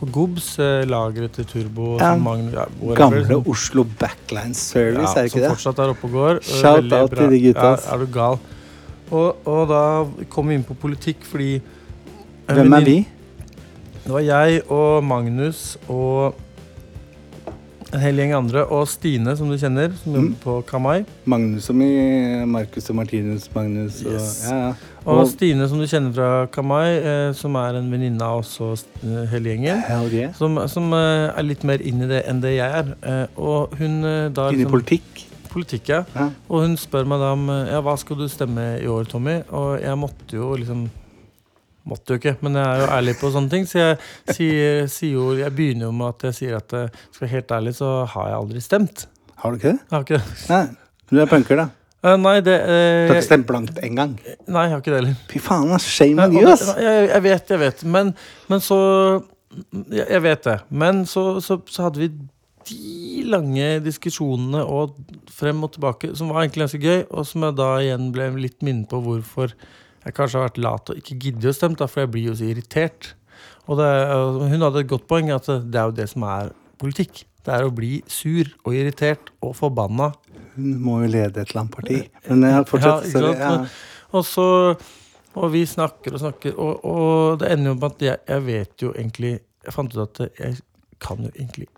på 0.00 0.08
Gobs, 0.12 0.54
eh, 0.64 0.84
lageret 0.88 1.34
til 1.36 1.44
Turbo. 1.50 1.98
Ja. 2.00 2.14
som 2.14 2.24
Magn, 2.24 2.48
ja, 2.54 2.64
Gamle 2.96 3.20
som- 3.28 3.44
Oslo 3.52 3.84
Backline 4.00 4.54
Service, 4.56 5.12
er 5.12 5.28
det 5.28 5.30
som 5.30 5.40
ikke 5.40 5.44
det? 5.44 5.50
fortsatt 5.58 5.82
er 5.84 5.92
oppe 5.92 6.08
og 6.08 6.12
går. 6.16 6.40
Eh, 6.40 6.60
Shout 6.62 6.92
out 6.96 7.16
til 7.16 7.28
de 7.34 7.40
gutta. 7.50 7.68
Ja, 7.76 7.94
er 7.94 7.98
du 7.98 8.06
gal? 8.16 8.38
Og, 9.12 9.36
og 9.46 9.68
da 9.70 9.82
kom 10.32 10.48
vi 10.50 10.54
inn 10.58 10.64
på 10.66 10.74
politikk 10.82 11.22
fordi 11.28 11.60
Hvem 12.46 12.72
er 12.78 12.84
vi? 12.86 12.96
Det 14.06 14.12
var 14.14 14.22
jeg 14.22 14.60
og 14.70 15.02
Magnus 15.02 15.76
og 15.90 16.34
en 17.94 18.00
hel 18.02 18.18
gjeng 18.18 18.32
andre. 18.36 18.64
Og 18.74 18.86
Stine, 18.90 19.32
som 19.38 19.48
du 19.50 19.56
kjenner, 19.58 19.92
som 20.02 20.12
jobber 20.14 20.28
Mm. 20.28 20.36
på 20.42 20.54
Kamai. 20.66 21.04
Magnus 21.24 21.64
som 21.64 21.80
i 21.82 22.44
Marcus 22.46 22.90
og 22.90 22.96
Martinus 22.98 23.48
Magnus 23.54 24.02
og 24.04 24.12
Yes. 24.12 24.46
ja, 24.50 24.56
ja. 24.56 24.72
Og 25.06 25.18
Og- 25.20 25.28
Stine, 25.28 25.68
som 25.68 25.78
du 25.78 25.86
kjenner 25.86 26.12
fra 26.14 26.46
Kamai, 26.46 26.98
eh, 26.98 27.32
som 27.32 27.54
er 27.56 27.76
en 27.78 27.90
venninne 27.90 28.20
av 28.22 28.38
oss 28.40 28.60
og 28.60 28.78
eh, 29.04 29.26
hele 29.30 29.44
gjengen. 29.54 29.82
Yeah. 30.12 30.32
Som, 30.34 30.58
som 30.68 30.92
eh, 30.92 31.30
er 31.38 31.42
litt 31.42 31.62
mer 31.64 31.78
inn 31.80 32.02
i 32.02 32.06
det 32.06 32.24
enn 32.28 32.40
det 32.42 32.56
jeg 32.56 32.70
er. 32.70 32.94
Eh, 33.02 33.26
og 33.38 33.74
hun 33.78 34.04
eh, 34.04 34.28
da 34.30 34.48
Inn 34.50 34.60
i 34.60 34.64
liksom- 34.64 34.70
politikk. 34.70 35.26
Politikk, 35.50 35.90
jeg. 35.92 36.06
Ja. 36.14 36.28
Og 36.50 36.64
hun 36.64 36.76
spør 36.80 37.08
meg 37.08 37.22
da 37.22 37.32
om 37.36 37.48
eh, 37.52 37.72
ja, 37.72 37.80
hva 37.84 37.96
skal 38.00 38.18
du 38.20 38.26
stemme 38.30 38.64
i 38.80 38.86
år, 38.90 39.08
Tommy. 39.10 39.40
Og 39.54 39.76
jeg 39.82 40.00
måtte 40.00 40.38
jo 40.38 40.54
liksom 40.58 40.86
Måtte 41.86 42.16
jo 42.16 42.18
ikke, 42.18 42.32
men 42.42 42.56
jeg 42.58 42.66
er 42.66 42.80
jo 42.80 42.86
ærlig 42.96 43.12
på 43.20 43.28
sånne 43.30 43.46
ting. 43.52 43.66
Så 43.70 43.76
jeg 43.78 43.98
sier, 44.34 44.88
sier 44.90 45.12
jo 45.12 45.26
Jeg 45.38 45.54
begynner 45.54 45.86
jo 45.86 45.92
med 45.94 46.16
at 46.16 46.24
jeg 46.26 46.38
sier 46.40 46.56
at 46.58 46.74
eh, 46.74 46.88
skal 47.12 47.22
være 47.28 47.34
helt 47.36 47.54
ærlig, 47.60 47.74
så 47.78 47.90
har 48.10 48.32
jeg 48.32 48.38
aldri 48.40 48.62
stemt. 48.64 49.04
Har 49.38 49.52
du 49.52 49.60
ikke 49.60 49.70
det? 49.70 49.84
Jeg 49.84 49.94
har 49.94 50.06
ikke 50.08 50.18
det. 50.18 50.38
Nei. 50.50 50.64
Du 51.06 51.20
er 51.22 51.30
punker, 51.30 51.60
da. 51.62 51.68
Uh, 52.02 52.16
nei, 52.18 52.34
det 52.44 52.56
Du 52.58 52.72
har 53.12 53.20
ikke 53.20 53.28
stemt 53.28 53.46
blankt 53.46 53.78
engang. 53.86 54.18
Nei, 54.50 54.66
jeg 54.66 54.74
har 54.74 54.82
ikke 54.82 54.92
det 54.96 54.98
heller. 54.98 55.14
Fy 55.30 55.42
faen, 55.46 55.70
ass. 55.78 55.86
Shame 55.86 56.26
on 56.26 56.34
you, 56.34 56.42
ass. 56.50 56.66
Jeg, 56.74 57.06
jeg 57.12 57.24
vet, 57.28 57.54
jeg 57.54 57.62
vet. 57.62 57.86
Men, 57.94 58.12
men 58.50 58.62
så 58.66 58.80
jeg, 59.90 60.06
jeg 60.10 60.22
vet 60.26 60.44
det. 60.44 60.56
Men 60.68 61.04
så, 61.06 61.28
så, 61.44 61.60
så 61.70 61.86
hadde 61.86 62.02
vi 62.02 62.10
de 62.68 63.24
lange 63.30 63.66
diskusjonene 63.84 64.62
og 64.64 64.96
frem 65.32 65.62
og 65.66 65.74
tilbake, 65.76 66.12
som 66.18 66.30
var 66.32 66.44
egentlig 66.44 66.66
ganske 66.66 66.82
gøy, 66.82 67.04
og 67.10 67.26
som 67.28 67.46
jeg 67.46 67.58
da 67.58 67.68
igjen 67.82 68.10
ble 68.14 68.30
litt 68.42 68.58
minnet 68.66 68.90
på 68.90 69.00
hvorfor 69.04 69.54
jeg 70.06 70.14
kanskje 70.14 70.38
har 70.38 70.48
vært 70.48 70.60
lat 70.62 70.92
og 70.92 70.98
ikke 71.00 71.18
giddet 71.24 71.50
å 71.50 71.56
stemme, 71.56 71.88
for 71.90 72.04
jeg 72.04 72.12
blir 72.14 72.28
jo 72.30 72.36
så 72.38 72.46
irritert. 72.46 73.14
Og 73.66 73.80
det, 73.80 73.88
hun 74.52 74.62
hadde 74.62 74.84
et 74.84 74.90
godt 74.90 75.08
poeng, 75.10 75.32
at 75.34 75.48
det 75.48 75.80
er 75.80 75.88
jo 75.90 75.96
det 75.96 76.06
som 76.12 76.26
er 76.30 76.52
politikk. 76.80 77.24
Det 77.46 77.54
er 77.54 77.66
å 77.66 77.74
bli 77.74 78.00
sur 78.10 78.48
og 78.64 78.74
irritert 78.74 79.30
og 79.44 79.54
forbanna 79.54 80.10
Hun 80.56 80.80
må 80.82 80.96
jo 81.04 81.10
lede 81.12 81.42
et 81.42 81.52
eller 81.52 81.62
annet 81.62 81.76
parti. 81.76 81.98
Men 82.26 82.42
jeg 82.42 82.56
har 82.56 82.66
fortsatt 82.66 83.06
Ja, 83.14 83.34
ja. 83.38 83.52
Og 84.10 84.26
så 84.26 84.46
Og 85.36 85.52
vi 85.52 85.62
snakker 85.68 86.16
og 86.16 86.22
snakker, 86.24 86.56
og, 86.58 86.82
og 86.82 87.38
det 87.42 87.52
ender 87.52 87.70
jo 87.70 87.76
med 87.76 87.86
at 87.92 88.02
jeg, 88.02 88.22
jeg 88.26 88.46
vet 88.48 88.82
jo 88.82 88.92
egentlig 88.96 89.32
Jeg 89.36 89.76
fant 89.76 89.94
ut 89.94 90.02
at 90.08 90.40
jeg 90.40 90.58
kan 90.98 91.22
jo 91.22 91.30
egentlig 91.36 91.68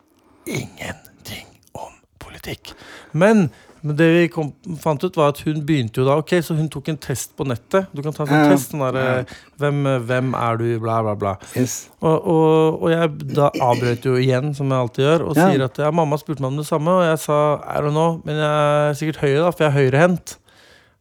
ingenting 0.48 1.46
om 1.78 1.92
politikk. 2.22 2.72
Men, 3.12 3.48
men 3.82 3.96
det 3.98 4.06
vi 4.14 4.22
kom, 4.32 4.50
fant 4.82 5.04
ut, 5.04 5.16
var 5.16 5.30
at 5.32 5.40
hun 5.46 5.60
begynte 5.66 6.00
jo 6.02 6.06
da 6.08 6.16
Ok, 6.20 6.32
så 6.44 6.56
hun 6.58 6.68
tok 6.72 6.88
en 6.92 6.98
test 7.00 7.34
på 7.38 7.46
nettet. 7.48 7.86
Du 7.94 8.02
kan 8.04 8.12
ta 8.16 8.24
en 8.24 8.30
sånn 8.32 8.42
Ja. 8.44 8.48
test. 8.54 8.72
Sånn 8.74 8.82
der, 8.94 9.24
hvem, 9.60 9.78
hvem 10.08 10.32
er 10.38 10.58
du? 10.60 10.66
Bla, 10.82 10.98
bla, 11.06 11.14
bla. 11.18 11.36
Yes. 11.56 11.76
Og, 12.02 12.16
og, 12.18 12.82
og 12.82 12.90
jeg 12.92 13.14
da 13.36 13.48
avbrøt 13.68 14.04
jo 14.10 14.16
igjen, 14.20 14.52
som 14.58 14.68
jeg 14.72 14.78
alltid 14.86 15.04
gjør, 15.06 15.26
og 15.30 15.36
Ja. 15.38 15.48
sier 15.50 15.64
at 15.68 15.78
ja, 15.84 15.90
mamma 15.94 16.18
spurte 16.20 16.42
meg 16.44 16.52
om 16.52 16.60
det 16.60 16.66
samme, 16.68 16.90
og 17.00 17.06
jeg 17.06 17.18
sa 17.24 17.38
I 17.64 17.80
don't 17.84 17.96
know, 17.96 18.20
men 18.24 18.36
jeg 18.36 18.52
er 18.90 18.98
sikkert 19.00 19.22
høyre, 19.24 19.40
da, 19.46 19.50
for 19.54 19.64
jeg 19.64 19.72
er 19.72 19.78
høyrehendt. 19.82 20.36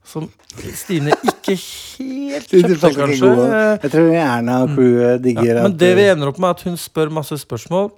Som 0.07 0.29
Stine 0.73 1.11
ikke 1.27 1.53
helt 1.59 2.45
Du, 2.49 2.61
du 2.63 2.69
kjøpte, 2.77 2.93
kanskje. 2.95 3.31
Jeg 3.83 3.91
tror 3.91 4.13
Erna 4.15 4.61
og 4.63 4.69
crewet 4.77 5.19
digger 5.25 5.49
Ja, 5.49 5.63
men 5.67 5.75
det 5.77 5.89
vi 5.99 6.05
eh, 6.05 6.13
ender 6.15 6.31
opp 6.31 6.39
med, 6.39 6.47
er 6.47 6.55
at 6.55 6.63
hun 6.69 6.77
spør 6.79 7.11
masse 7.11 7.35
spørsmål. 7.41 7.89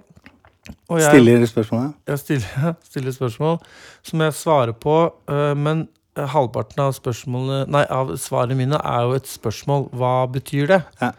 Og 0.88 1.00
jeg, 1.00 1.10
stiller 1.10 1.46
spørsmålet. 1.46 1.92
jeg 2.08 2.18
stiller, 2.18 2.74
stiller 2.90 3.16
spørsmål 3.16 3.58
som 4.02 4.20
jeg 4.26 4.34
svarer 4.34 4.72
på, 4.72 4.96
øh, 5.30 5.56
men 5.56 5.88
øh, 6.18 6.24
halvparten 6.34 6.84
av 6.84 6.94
spørsmålene 6.96 7.66
Nei, 7.70 7.84
av 7.90 8.14
svarene 8.20 8.58
mine 8.58 8.80
er 8.80 9.08
jo 9.08 9.18
et 9.18 9.28
spørsmål. 9.30 9.88
Hva 9.96 10.14
betyr 10.32 10.66
det? 10.74 10.82
Ja. 11.02 11.12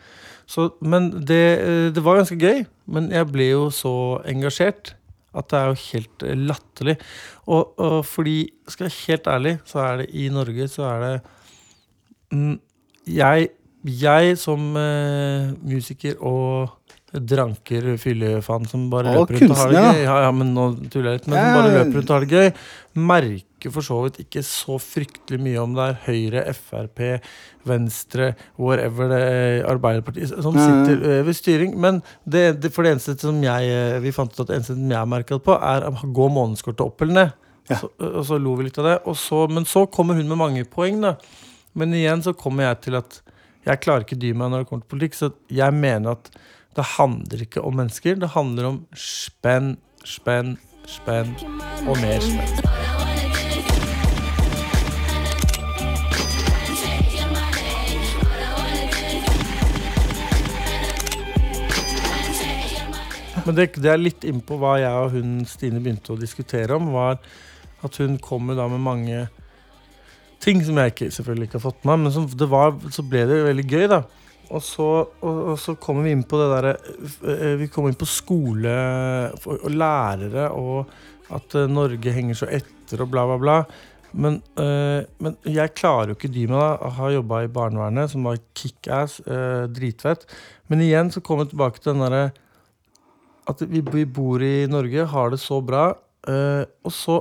Så, 0.51 0.69
men 0.81 1.11
det, 1.27 1.43
øh, 1.63 1.95
det 1.95 2.03
var 2.03 2.19
ganske 2.19 2.39
gøy. 2.39 2.65
Men 2.91 3.11
jeg 3.11 3.29
ble 3.31 3.51
jo 3.53 3.69
så 3.73 3.93
engasjert 4.27 4.95
at 5.31 5.47
det 5.51 5.59
er 5.59 5.69
jo 5.69 5.77
helt 5.85 6.25
latterlig. 6.49 6.97
Og, 7.47 7.79
og 7.79 8.05
fordi, 8.05 8.49
skal 8.67 8.85
jeg 8.85 8.91
være 8.91 9.05
helt 9.07 9.27
ærlig, 9.27 9.53
så 9.65 9.79
er 9.85 10.01
det 10.01 10.09
i 10.11 10.27
Norge 10.29 10.67
så 10.67 10.83
er 10.89 10.99
det 11.05 11.21
mm, 12.31 12.59
Jeg, 13.07 13.47
jeg 13.83 14.37
som 14.37 14.75
uh, 14.75 15.51
musiker 15.65 16.19
og 16.19 16.69
dranker 17.11 17.97
fyllefan 17.99 18.67
som 18.71 18.85
bare 18.91 19.11
Og 19.11 19.25
løper 19.25 19.41
rundt 19.41 19.51
og 19.51 19.57
har 19.59 19.71
det 19.71 19.79
gøy. 19.81 20.01
Ja, 20.05 20.17
ja, 20.23 20.29
men 20.35 20.53
nå 20.55 20.67
tuller 20.91 21.09
jeg 21.11 21.19
litt. 21.19 21.25
Men 21.27 21.41
som 21.41 21.57
bare 21.57 21.71
løper 21.73 21.97
rundt 21.97 22.11
og 22.11 22.15
har 22.15 22.25
det 22.25 22.37
gøy. 22.37 22.61
Merker 23.11 23.73
for 23.75 23.85
så 23.85 23.97
vidt 24.05 24.19
ikke 24.23 24.43
så 24.47 24.77
fryktelig 24.81 25.39
mye 25.43 25.59
om 25.59 25.75
det 25.75 25.87
er 25.89 25.97
Høyre, 26.05 26.43
Frp, 26.55 27.01
Venstre, 27.67 28.31
whatever 28.55 29.11
det 29.11 29.19
er, 29.27 29.57
Arbeiderpartiet 29.69 30.31
som 30.31 30.55
sitter 30.55 30.95
ja. 30.95 31.17
øh, 31.17 31.25
ved 31.27 31.37
styring. 31.37 31.75
Men 31.83 31.99
det, 32.23 32.45
det, 32.63 32.71
for 32.75 32.87
det 32.87 32.95
eneste 32.95 33.17
som 33.19 33.43
jeg 33.43 33.75
øh, 33.75 33.99
Vi 34.05 34.15
fant 34.15 34.31
ut 34.31 34.43
at 34.45 34.53
det 34.53 34.61
eneste 34.61 34.77
som 34.77 34.95
jeg 34.95 35.11
merka 35.11 35.35
det 35.35 35.45
på, 35.49 35.57
er 35.59 35.89
går 35.91 36.31
månedskortet 36.37 36.85
opp 36.85 37.03
eller 37.03 37.17
ned. 37.19 37.35
Ja. 37.71 37.81
Så, 37.83 37.91
og 38.07 38.23
så 38.27 38.39
lo 38.39 38.55
vi 38.59 38.69
litt 38.69 38.79
av 38.79 38.87
det. 38.87 38.97
Så, 39.19 39.43
men 39.51 39.67
så 39.67 39.83
kommer 39.91 40.15
hun 40.15 40.31
med 40.31 40.39
mange 40.39 40.63
poeng, 40.67 41.03
da. 41.03 41.17
Men 41.75 41.93
igjen 41.95 42.23
så 42.23 42.33
kommer 42.35 42.69
jeg 42.69 42.81
til 42.87 42.99
at 42.99 43.19
jeg 43.67 43.81
klarer 43.83 44.05
ikke 44.05 44.17
dy 44.19 44.31
meg 44.33 44.49
når 44.49 44.63
det 44.63 44.69
kommer 44.71 44.85
til 44.85 44.95
politikk. 44.95 45.17
Så 45.19 45.31
jeg 45.51 45.75
mener 45.75 46.15
at 46.15 46.31
det 46.75 46.83
handler 46.97 47.41
ikke 47.43 47.61
om 47.61 47.75
mennesker. 47.75 48.15
Det 48.15 48.31
handler 48.31 48.69
om 48.69 48.77
spenn, 48.95 49.73
spenn, 50.07 50.55
spenn 50.87 51.33
og 51.87 51.97
mer 51.99 52.23
spenn. 52.23 52.91
Men 63.41 63.57
det, 63.57 63.71
det 63.81 63.89
er 63.89 63.99
litt 63.99 64.23
innpå 64.27 64.55
hva 64.61 64.75
jeg 64.79 64.95
og 64.95 65.15
hun 65.15 65.39
Stine 65.49 65.81
begynte 65.81 66.13
å 66.13 66.19
diskutere 66.19 66.77
om, 66.77 66.91
var 66.93 67.17
at 67.81 67.97
hun 67.99 68.19
kommer 68.21 68.55
da 68.55 68.67
med 68.69 68.83
mange 68.85 69.23
ting 70.41 70.61
som 70.65 70.77
jeg 70.77 70.93
ikke, 70.93 71.09
selvfølgelig 71.13 71.49
ikke 71.49 71.57
har 71.57 71.65
fått 71.65 71.81
med 71.83 71.91
meg, 71.91 72.03
men 72.05 72.13
som 72.15 72.27
det 72.37 72.47
var, 72.49 72.75
så 72.93 73.03
ble 73.05 73.25
det 73.29 73.41
veldig 73.47 73.65
gøy, 73.65 73.87
da. 73.91 74.03
Og 74.51 74.63
så, 74.65 74.89
og, 75.23 75.37
og 75.53 75.59
så 75.59 75.77
kommer 75.79 76.05
vi 76.05 76.15
inn 76.15 76.25
på 76.27 76.39
det 76.41 76.49
derre 76.51 76.73
eh, 76.75 77.55
Vi 77.61 77.69
kommer 77.71 77.91
inn 77.91 77.99
på 77.99 78.09
skole 78.09 78.73
og, 79.37 79.69
lærere, 79.71 80.49
og 80.51 80.91
at 81.31 81.55
eh, 81.55 81.71
Norge 81.71 82.13
henger 82.15 82.41
så 82.41 82.51
etter, 82.51 83.05
og 83.05 83.11
bla, 83.13 83.25
bla, 83.29 83.39
bla. 83.41 83.57
Men, 84.11 84.41
øh, 84.59 85.07
men 85.23 85.37
jeg 85.47 85.71
klarer 85.77 86.11
jo 86.11 86.17
ikke 86.17 86.33
dy 86.33 86.43
meg. 86.49 86.59
da 86.59 86.77
Jeg 86.81 86.97
har 86.97 87.15
jobba 87.15 87.41
i 87.45 87.51
barnevernet, 87.55 88.11
som 88.11 88.27
var 88.27 88.41
kickass, 88.57 89.21
Øh, 89.23 89.69
dritfett. 89.71 90.27
Men 90.67 90.83
igjen 90.83 91.11
så 91.11 91.23
kommer 91.23 91.45
vi 91.45 91.55
tilbake 91.55 91.79
til 91.79 91.93
den 91.93 92.03
derre 92.03 92.31
at 93.49 93.61
vi, 93.67 93.81
vi 93.81 94.05
bor 94.05 94.43
i 94.43 94.67
Norge, 94.69 95.05
har 95.07 95.31
det 95.31 95.39
så 95.39 95.61
bra, 95.65 95.93
Øh, 96.29 96.65
og 96.85 96.91
så 96.93 97.15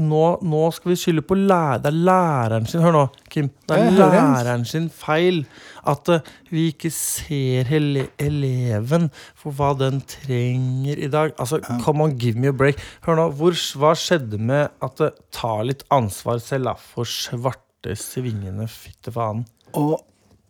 nå, 0.00 0.24
nå 0.46 0.62
skal 0.74 0.92
vi 0.92 0.96
skylde 0.98 1.24
på 1.26 1.36
lærer, 1.38 1.80
det 1.84 1.90
er 1.92 1.98
læreren 2.08 2.66
sin 2.68 2.82
Hør 2.84 2.94
nå, 2.96 3.04
Kim. 3.30 3.50
Det 3.68 3.78
er 3.78 3.94
læreren 3.94 4.64
sin 4.68 4.88
feil 4.92 5.44
at 5.88 6.10
uh, 6.12 6.30
vi 6.50 6.66
ikke 6.72 6.90
ser 6.94 7.68
hele 7.70 8.08
eleven 8.20 9.08
for 9.38 9.56
hva 9.56 9.72
den 9.78 10.02
trenger 10.08 10.98
i 10.98 11.10
dag. 11.12 11.34
Altså, 11.38 11.60
Come 11.84 12.04
on, 12.04 12.18
give 12.18 12.38
me 12.38 12.50
a 12.50 12.56
break. 12.56 12.80
Hør 13.06 13.20
nå, 13.20 13.30
hvor, 13.38 13.56
hva 13.80 13.94
skjedde 13.98 14.40
med 14.40 14.68
at 14.82 15.00
det 15.00 15.12
tar 15.34 15.64
litt 15.68 15.86
ansvar 15.94 16.42
selv 16.42 16.72
da, 16.72 16.76
for 16.76 17.08
svarte 17.08 17.96
svingende 17.98 18.68
fittefaen? 18.70 19.44
Og 19.78 19.98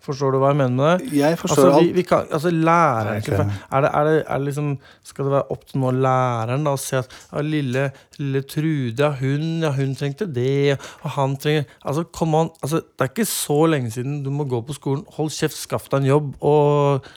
Forstår 0.01 0.33
du 0.33 0.39
hva 0.41 0.51
jeg 0.55 0.59
mener 0.63 0.77
med 0.79 1.03
det? 1.03 1.11
jeg 1.19 1.37
forstår 1.37 1.67
Altså, 1.67 1.81
vi, 1.85 1.93
vi 1.99 2.05
kan, 2.09 2.29
altså 2.33 2.51
læreren 2.55 3.11
Nei, 3.11 3.21
ikke. 3.21 3.41
er, 3.45 3.85
det, 3.85 3.91
er, 3.91 4.07
det, 4.09 4.15
er 4.23 4.39
det 4.41 4.47
liksom 4.47 4.71
Skal 5.11 5.27
det 5.27 5.35
være 5.35 5.57
opp 5.57 5.67
til 5.69 5.83
nå 5.83 5.91
læreren 5.99 6.65
da 6.65 6.73
å 6.73 6.81
se 6.81 7.01
at 7.03 7.17
ja, 7.19 7.43
lille, 7.45 7.85
lille 8.17 8.43
Trude, 8.49 8.97
ja, 8.97 9.11
hun, 9.21 9.47
ja, 9.67 9.73
hun 9.77 9.93
trengte 9.99 10.29
det, 10.31 10.77
og 11.05 11.15
han 11.19 11.37
trenger 11.41 11.67
Altså, 11.85 12.07
come 12.17 12.45
on. 12.45 12.53
Altså, 12.65 12.81
det 12.81 13.05
er 13.07 13.13
ikke 13.13 13.29
så 13.29 13.59
lenge 13.71 13.93
siden 13.93 14.21
du 14.25 14.31
må 14.35 14.47
gå 14.49 14.61
på 14.65 14.77
skolen. 14.77 15.03
Hold 15.17 15.33
kjeft, 15.35 15.59
skaff 15.59 15.89
deg 15.93 16.03
en 16.03 16.09
jobb, 16.11 16.31
og, 16.47 17.09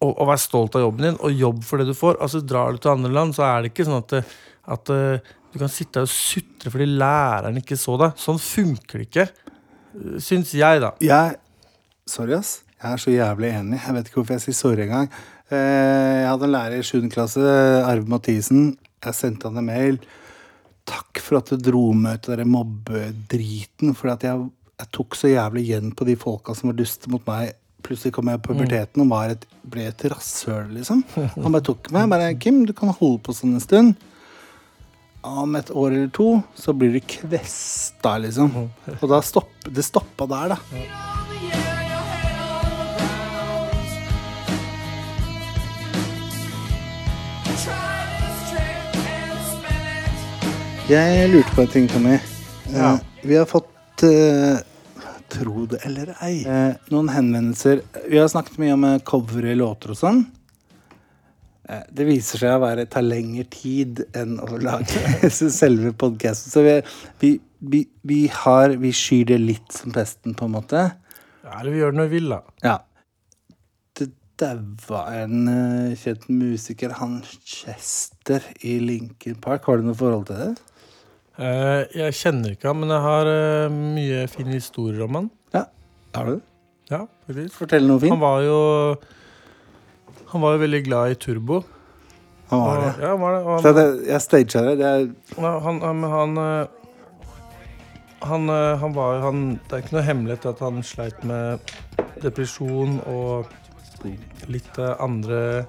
og, 0.00 0.12
og 0.12 0.28
vær 0.30 0.40
stolt 0.40 0.76
av 0.78 0.84
jobben 0.86 1.08
din, 1.08 1.18
og 1.24 1.34
jobb 1.44 1.60
for 1.66 1.80
det 1.80 1.88
du 1.90 1.96
får. 1.98 2.20
Altså, 2.24 2.40
Drar 2.44 2.72
du 2.72 2.80
til 2.82 2.94
andre 2.94 3.12
land, 3.14 3.34
så 3.36 3.44
er 3.48 3.64
det 3.64 3.72
ikke 3.72 3.88
sånn 3.88 4.00
at, 4.00 4.16
at 4.76 4.94
eh, 4.94 5.34
du 5.52 5.58
kan 5.60 5.72
sitte 5.72 6.04
og 6.04 6.10
sutre 6.12 6.72
fordi 6.72 6.88
læreren 7.00 7.60
ikke 7.60 7.78
så 7.80 7.96
deg. 8.00 8.16
Sånn 8.20 8.40
funker 8.42 9.02
det 9.02 9.08
ikke. 9.08 9.28
Syns 10.22 10.52
jeg, 10.56 10.82
da. 10.84 10.92
Jeg 11.02 11.38
Sorry, 12.08 12.34
ass. 12.38 12.62
Jeg 12.78 12.94
er 12.94 13.02
så 13.02 13.10
jævlig 13.12 13.50
enig. 13.58 13.80
Jeg 13.84 13.94
vet 13.96 14.08
ikke 14.08 14.20
hvorfor 14.22 14.36
jeg 14.38 14.44
sier 14.46 14.56
sorry 14.56 14.84
engang. 14.86 15.08
Eh, 15.50 16.22
Jeg 16.22 16.28
hadde 16.30 16.46
en 16.46 16.54
lærer 16.54 16.78
i 16.78 16.86
7. 16.86 17.08
klasse, 17.12 17.42
Arve 17.84 18.06
Mathisen. 18.08 18.76
Jeg 19.04 19.14
sendte 19.18 19.48
han 19.50 19.58
en 19.60 19.66
mail. 19.68 19.98
Takk 20.88 21.20
for 21.20 21.38
at 21.42 21.50
du 21.52 21.56
dro 21.68 21.88
med 21.92 22.18
ut 22.22 22.30
den 22.38 22.48
mobbedriten. 22.52 23.94
For 23.98 24.12
jeg, 24.14 24.44
jeg 24.80 24.90
tok 24.94 25.18
så 25.18 25.30
jævlig 25.32 25.66
igjen 25.68 25.90
på 25.98 26.06
de 26.08 26.16
folka 26.20 26.54
som 26.56 26.70
var 26.70 26.78
duste 26.78 27.10
mot 27.12 27.24
meg. 27.28 27.52
Plutselig 27.84 28.14
kom 28.16 28.26
jeg 28.30 28.40
i 28.40 28.44
puberteten 28.46 29.04
og 29.04 29.12
et, 29.30 29.44
ble 29.70 29.84
et 29.90 30.06
rasshøl, 30.10 30.72
liksom. 30.78 31.04
Han 31.14 31.52
bare 31.54 31.66
tok 31.68 31.90
meg. 31.94 32.08
bare, 32.10 32.32
Kim, 32.40 32.64
du 32.66 32.72
kan 32.76 32.90
holde 32.90 33.20
på 33.26 33.34
sånn 33.36 33.54
en 33.58 33.62
stund. 33.62 33.94
Om 35.28 35.56
et 35.58 35.70
år 35.74 35.92
eller 35.92 36.10
to 36.14 36.28
så 36.58 36.72
blir 36.78 36.94
du 36.94 37.00
kvesta, 37.02 38.16
liksom. 38.22 38.50
Og 39.00 39.06
da 39.10 39.20
stopp, 39.26 39.50
det 39.66 39.84
stoppa 39.86 40.26
der, 40.30 40.54
da. 40.56 41.17
Jeg 50.88 51.28
lurte 51.32 51.52
på 51.54 51.64
en 51.64 51.70
ting, 51.72 51.86
Tommy. 51.90 52.14
Eh, 52.16 52.22
Ja. 52.72 52.98
Vi 53.22 53.36
har 53.36 53.46
fått 53.46 54.02
eh, 54.02 54.58
Tro 55.28 55.66
det 55.68 55.82
eller 55.84 56.14
ei. 56.24 56.44
Eh, 56.48 56.74
noen 56.88 57.10
henvendelser. 57.12 57.82
Vi 58.08 58.16
har 58.18 58.28
snakket 58.32 58.56
mye 58.60 58.72
om 58.72 58.86
covere 59.04 59.52
låter 59.58 59.92
og 59.92 59.98
sånn. 60.00 60.22
Eh, 61.68 61.82
det 61.92 62.06
viser 62.08 62.40
seg 62.40 62.54
å 62.56 62.62
være 62.62 62.86
ta 62.88 63.02
lengre 63.04 63.44
tid 63.52 64.06
enn 64.16 64.38
å 64.40 64.56
lage 64.62 65.28
selve 65.60 65.92
podkasten. 65.92 66.52
Så 66.54 66.64
vi, 66.64 66.76
vi, 67.20 67.32
vi, 67.60 67.82
vi 68.08 68.20
har 68.32 68.76
Vi 68.80 68.92
skyr 68.96 69.28
det 69.34 69.40
litt 69.42 69.72
som 69.76 69.92
pesten, 69.92 70.32
på 70.34 70.48
en 70.48 70.56
måte. 70.56 70.86
Ja, 71.44 71.58
eller 71.60 71.74
vi 71.74 71.82
gjør 71.82 71.92
det 71.92 72.00
når 72.00 72.08
vi 72.08 72.16
vil, 72.22 72.32
da. 72.32 72.40
Ja. 72.64 72.78
Det 73.98 74.08
daua 74.40 75.04
en 75.24 75.44
kjent 75.98 76.28
musiker, 76.32 76.96
han 77.02 77.20
Chester 77.44 78.40
i 78.64 78.78
Linkin 78.80 79.36
Park. 79.44 79.68
Har 79.68 79.76
du 79.82 79.88
noe 79.90 79.98
forhold 79.98 80.28
til 80.32 80.40
det? 80.40 80.50
Eh, 81.38 81.84
jeg 81.94 82.14
kjenner 82.18 82.54
ikke 82.56 82.66
han, 82.72 82.80
men 82.82 82.90
jeg 82.90 83.02
har 83.04 83.28
eh, 83.30 83.68
mye 83.70 84.22
fine 84.32 84.56
historier 84.56 85.04
om 85.06 85.14
han. 85.20 85.28
Ja. 85.54 85.64
Har 86.16 86.32
du? 86.32 86.40
Ja, 86.90 87.02
faktisk. 87.28 87.54
Fortell 87.60 87.86
noe 87.86 88.00
fint. 88.02 88.10
Han 88.14 88.22
var 88.22 88.40
jo 88.42 88.58
Han 90.32 90.42
var 90.42 90.56
jo 90.56 90.62
veldig 90.64 90.80
glad 90.84 91.12
i 91.12 91.18
turbo. 91.20 91.60
Han 92.50 92.60
var 92.64 92.76
Og- 92.78 92.82
det. 92.84 93.02
Ja, 93.04 93.08
han 93.14 93.20
var 93.20 93.32
det. 93.36 93.44
Og 93.44 93.62
han, 93.62 93.74
det, 93.78 94.06
jeg 94.08 94.20
staged 94.24 94.66
det. 94.66 94.74
det 94.78 94.86
er, 94.88 95.06
han, 95.60 95.80
han, 95.84 96.02
han, 96.02 96.36
eh, 96.38 96.66
han, 98.28 98.48
eh, 98.50 98.76
han 98.82 98.94
var 98.96 99.20
han, 99.20 99.42
Det 99.68 99.72
er 99.78 99.82
ikke 99.84 99.96
noe 99.98 100.06
hemmelighet 100.08 100.46
at 100.50 100.58
han 100.66 100.82
sleit 100.82 101.22
med 101.24 101.60
depresjon 102.22 102.98
og 103.06 103.46
litt 104.48 104.78
andre 104.78 105.66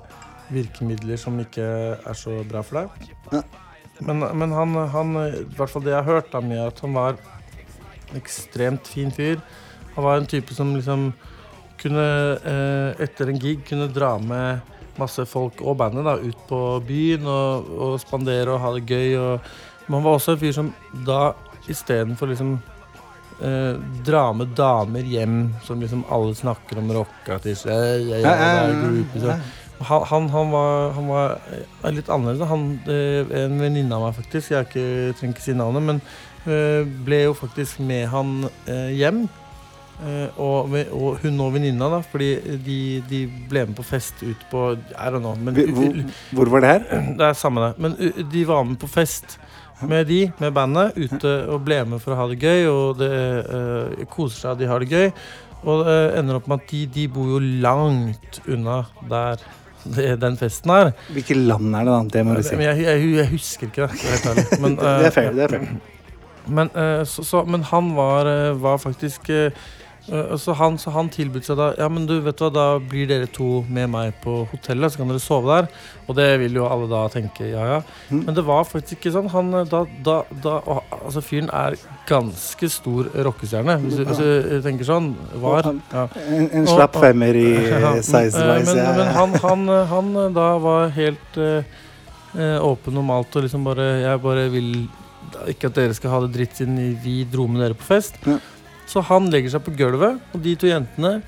virkemidler 0.50 1.18
som 1.18 1.38
ikke 1.42 1.66
er 2.00 2.18
så 2.18 2.40
bra 2.50 2.62
for 2.66 2.82
deg. 2.82 3.10
Ja. 3.34 3.42
Men, 4.00 4.24
men 4.40 4.54
han, 4.56 4.76
han, 4.94 5.16
i 5.28 5.44
hvert 5.58 5.72
fall 5.74 5.84
det 5.84 5.92
jeg 5.94 6.04
har 6.04 6.20
hørt, 6.20 6.32
da, 6.32 6.42
mye, 6.44 6.70
at 6.70 6.80
han 6.86 6.96
var 6.96 7.18
en 8.10 8.20
ekstremt 8.20 8.88
fin 8.88 9.12
fyr. 9.14 9.42
Han 9.96 10.06
var 10.06 10.20
en 10.20 10.30
type 10.30 10.56
som 10.56 10.72
liksom 10.76 11.10
kunne, 11.80 12.08
eh, 12.44 13.04
etter 13.04 13.32
en 13.32 13.40
gig, 13.40 13.64
kunne 13.68 13.90
dra 13.92 14.16
med 14.22 14.76
masse 15.00 15.24
folk 15.30 15.62
og 15.64 15.78
bandet 15.80 16.08
da, 16.08 16.18
ut 16.20 16.48
på 16.50 16.60
byen 16.88 17.28
og, 17.30 17.70
og 17.80 17.94
spandere 18.02 18.56
og 18.56 18.64
ha 18.64 18.74
det 18.76 18.88
gøy. 18.88 19.16
Og, 19.20 19.54
men 19.88 20.00
han 20.00 20.08
var 20.08 20.20
også 20.20 20.36
en 20.36 20.42
fyr 20.42 20.56
som 20.56 20.74
da 21.08 21.22
istedenfor 21.70 22.32
liksom 22.32 22.58
eh, 23.46 23.80
dra 24.06 24.26
med 24.36 24.56
damer 24.58 25.08
hjem, 25.08 25.42
som 25.64 25.82
liksom 25.82 26.06
alle 26.12 26.36
snakker 26.36 26.82
om 26.82 26.92
rockartister 27.00 28.00
ja, 28.08 28.22
ja, 28.24 28.36
ja, 28.74 29.40
han, 29.80 30.04
han, 30.04 30.30
han, 30.30 30.52
var, 30.52 30.92
han 30.92 31.08
var 31.08 31.36
eh, 31.54 31.92
litt 31.96 32.10
annerledes. 32.12 32.48
Han, 32.50 32.66
eh, 32.92 33.36
en 33.46 33.60
venninne 33.62 33.96
av 33.96 34.08
meg, 34.08 34.18
faktisk, 34.18 34.52
jeg 34.52 34.60
er 34.60 34.68
ikke, 34.68 34.88
trenger 35.20 35.38
ikke 35.38 35.46
si 35.46 35.56
navnet, 35.56 35.86
men 35.88 36.02
eh, 36.50 36.82
ble 37.08 37.22
jo 37.30 37.38
faktisk 37.38 37.80
med 37.88 38.10
han 38.12 38.42
hjem. 38.68 39.28
Og, 40.40 40.72
og 40.96 41.18
hun 41.20 41.42
og 41.44 41.58
venninna, 41.58 41.90
da, 41.92 41.98
fordi 42.08 42.30
de, 42.64 42.78
de 43.10 43.18
ble 43.52 43.66
med 43.68 43.76
på 43.76 43.84
fest 43.84 44.22
ut 44.24 44.46
på 44.48 44.62
I 44.96 45.10
don't 45.12 45.20
know. 45.20 45.34
Men, 45.36 45.58
hvor, 45.76 45.98
hvor 46.38 46.52
var 46.54 46.64
det 46.64 46.70
her? 46.70 46.86
det 47.20 47.26
er 47.28 47.36
samme 47.36 47.66
det. 47.66 47.84
Men 47.84 47.98
de 48.32 48.44
var 48.48 48.64
med 48.64 48.80
på 48.80 48.88
fest 48.88 49.36
med 49.84 50.08
de, 50.08 50.22
med 50.40 50.56
bandet, 50.56 50.96
ute 50.96 51.34
og 51.52 51.66
ble 51.68 51.82
med 51.88 52.00
for 52.00 52.16
å 52.16 52.22
ha 52.22 52.30
det 52.32 52.40
gøy. 52.40 52.70
Og 52.72 53.02
det 53.02 53.12
uh, 53.52 54.08
koser 54.08 54.46
seg, 54.46 54.62
de 54.62 54.72
har 54.72 54.80
det 54.80 54.88
gøy. 54.88 55.12
Og 55.68 55.84
det 55.84 56.00
ender 56.22 56.40
opp 56.40 56.48
med 56.48 56.62
at 56.62 56.72
de, 56.72 56.86
de 56.96 57.08
bor 57.12 57.34
jo 57.34 57.44
langt 57.64 58.40
unna 58.48 58.86
der 59.12 59.44
det, 59.84 60.10
den 60.22 60.38
festen 60.38 60.72
her. 60.74 60.92
Hvilket 61.16 61.38
land 61.38 61.76
er 61.76 61.88
det, 61.88 61.94
da? 61.94 62.00
Det 62.18 62.26
må 62.28 62.36
du 62.38 62.44
si. 62.44 62.56
Jeg, 62.60 62.84
jeg, 62.84 63.10
jeg 63.16 63.28
husker 63.32 63.68
ikke 63.70 63.88
det. 63.88 64.60
Men, 64.64 64.76
Det 64.80 64.94
er 65.10 65.12
feil 65.16 65.30
fair. 65.30 65.34
det 65.38 65.44
er 65.48 65.56
fair. 65.58 65.68
men, 66.50 66.70
eh, 66.76 67.04
så, 67.06 67.24
så, 67.24 67.44
men 67.46 67.64
han 67.70 67.92
var, 67.96 68.26
eh, 68.26 68.56
var 68.58 68.80
faktisk 68.82 69.30
eh, 69.30 69.52
eh, 70.10 70.32
så, 70.42 70.56
han, 70.58 70.78
så 70.82 70.90
han 70.96 71.10
tilbød 71.14 71.46
seg 71.46 71.60
da 71.60 71.68
Ja, 71.78 71.90
men 71.94 72.08
du, 72.10 72.16
vet 72.26 72.42
hva, 72.42 72.50
da 72.50 72.64
blir 72.82 73.06
dere 73.12 73.28
to 73.30 73.60
med 73.70 73.92
meg 73.94 74.16
på 74.24 74.48
hotellet, 74.50 74.92
så 74.96 75.04
kan 75.04 75.12
dere 75.14 75.22
sove 75.22 75.52
der. 75.60 75.70
Og 76.08 76.18
det 76.18 76.30
vil 76.42 76.58
jo 76.58 76.66
alle 76.66 76.90
da 76.90 77.04
tenke, 77.14 77.52
ja 77.52 77.68
ja. 77.76 77.80
Mm. 78.10 78.24
Men 78.26 78.36
det 78.40 78.46
var 78.50 78.66
faktisk 78.66 78.98
ikke 78.98 79.14
sånn. 79.14 79.30
Han 79.36 79.54
eh, 79.62 79.68
da, 79.70 79.84
da, 80.08 80.24
da 80.44 80.58
Altså, 81.04 81.22
fyren 81.22 81.52
er 81.54 81.78
ganske 82.10 82.70
stor 82.74 83.10
rockestjerne, 83.28 83.76
hvis 83.84 84.00
hvis 84.02 84.20
du 84.24 84.62
tenker 84.66 84.88
sånn. 84.88 85.12
Var. 85.42 85.70
Ja. 85.94 86.08
En, 86.26 86.50
en 86.50 86.66
Og- 86.68 86.74
slapp 86.76 86.96
og- 86.98 87.04
femmer 87.06 87.38
i 87.38 87.48
size-wise. 88.02 88.74
Men, 88.74 88.82
ja. 88.84 88.92
men 88.98 89.14
han, 89.16 89.36
han, 89.46 89.68
han 89.94 90.12
eh, 90.26 90.30
da 90.36 90.48
var 90.64 90.90
helt 90.98 91.38
eh, 91.38 91.64
eh, 92.36 92.58
åpen 92.66 92.98
om 92.98 93.10
alt 93.16 93.36
og 93.40 93.46
liksom 93.46 93.64
bare 93.70 93.88
Jeg 94.04 94.22
bare 94.26 94.50
vil 94.54 94.72
ikke 95.48 95.70
at 95.70 95.76
dere 95.78 95.94
skal 95.94 96.10
ha 96.16 96.20
det 96.26 96.32
dritt 96.34 96.56
siden 96.58 96.78
vi 97.04 97.20
dro 97.30 97.46
med 97.48 97.62
dere 97.62 97.78
på 97.78 97.86
fest. 97.86 98.16
Ja. 98.26 98.40
Så 98.90 99.04
han 99.06 99.28
legger 99.30 99.52
seg 99.54 99.62
på 99.68 99.76
gulvet, 99.78 100.18
og 100.34 100.42
de 100.42 100.56
to 100.58 100.66
jentene 100.66 101.20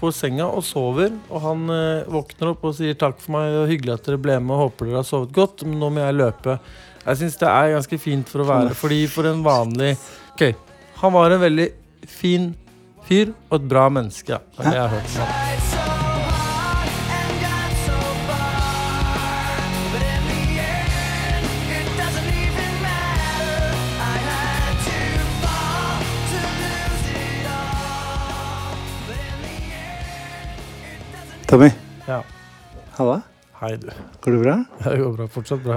får 0.00 0.14
senga 0.16 0.46
og 0.48 0.62
sover. 0.64 1.10
Og 1.28 1.42
han 1.44 1.66
eh, 1.74 2.06
våkner 2.08 2.54
opp 2.54 2.62
og 2.64 2.72
sier 2.78 2.96
takk 2.96 3.18
for 3.20 3.34
meg, 3.36 3.52
og 3.60 3.68
hyggelig 3.68 3.98
at 3.98 4.06
dere 4.08 4.16
ble 4.24 4.38
med 4.40 4.54
og 4.56 4.62
håper 4.70 4.88
dere 4.88 5.02
har 5.02 5.08
sovet 5.10 5.34
godt, 5.36 5.66
men 5.68 5.76
nå 5.82 5.90
må 5.92 6.00
jeg 6.00 6.16
løpe. 6.16 6.54
Jeg 7.04 7.16
syns 7.20 7.36
det 7.40 7.48
er 7.52 7.74
ganske 7.74 7.98
fint 8.00 8.28
for 8.28 8.42
å 8.42 8.48
være 8.48 8.74
Fordi 8.76 8.98
for 9.08 9.24
en 9.28 9.38
vanlig 9.44 9.94
Ok, 10.34 10.42
han 11.02 11.12
var 11.12 11.30
en 11.36 11.40
veldig 11.42 11.68
fin 12.08 12.50
fyr 13.08 13.32
og 13.50 13.58
et 13.60 13.68
bra 13.70 13.88
menneske. 13.92 14.32
Ja. 14.32 14.40
Det 14.58 14.66
er 14.66 14.72
jeg 14.78 14.82
har 14.88 14.94
hørt 14.96 15.20
om. 15.26 16.40
Tommy, 31.46 31.70
Ja. 32.06 32.22
halla. 32.98 33.22
Hei, 33.60 33.74
du. 33.76 33.90
Går 34.24 34.32
det 34.32 34.38
bra? 34.40 34.52
Det 34.80 34.92
går 34.96 35.10
bra. 35.18 35.24
Fortsatt 35.28 35.60
bra. 35.60 35.74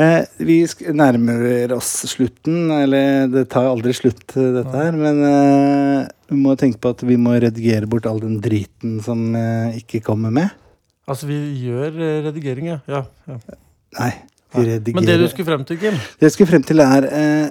Eh, 0.00 0.22
vi 0.48 0.62
nærmer 0.96 1.74
oss 1.76 1.90
slutten. 2.08 2.70
Eller 2.72 3.26
det 3.28 3.42
tar 3.52 3.68
aldri 3.68 3.92
slutt, 3.92 4.24
eh, 4.32 4.46
dette 4.54 4.72
her. 4.72 4.96
Men 4.96 5.20
eh, 5.28 6.06
vi 6.32 6.38
må 6.40 6.54
tenke 6.56 6.80
på 6.80 6.94
at 6.96 7.04
vi 7.04 7.18
må 7.20 7.34
redigere 7.36 7.84
bort 7.84 8.08
all 8.08 8.22
den 8.22 8.38
driten 8.40 8.96
som 9.04 9.26
eh, 9.36 9.76
ikke 9.82 10.00
kommer 10.06 10.32
med. 10.32 10.56
Altså, 11.04 11.28
vi 11.28 11.36
gjør 11.66 12.00
eh, 12.00 12.22
redigering, 12.30 12.70
ja. 12.72 12.78
ja, 12.88 13.02
ja. 13.28 13.60
Nei, 13.98 14.10
vi 14.56 14.64
redigerer. 14.70 14.96
Men 14.96 15.10
det 15.10 15.20
du 15.20 15.28
skulle 15.28 15.50
frem 15.50 15.68
til, 15.68 15.82
Kim 15.84 16.00
Det 16.00 16.30
jeg 16.30 16.36
skulle 16.38 16.54
frem 16.54 16.64
til 16.64 16.80
er 16.84 17.10
eh, 17.12 17.46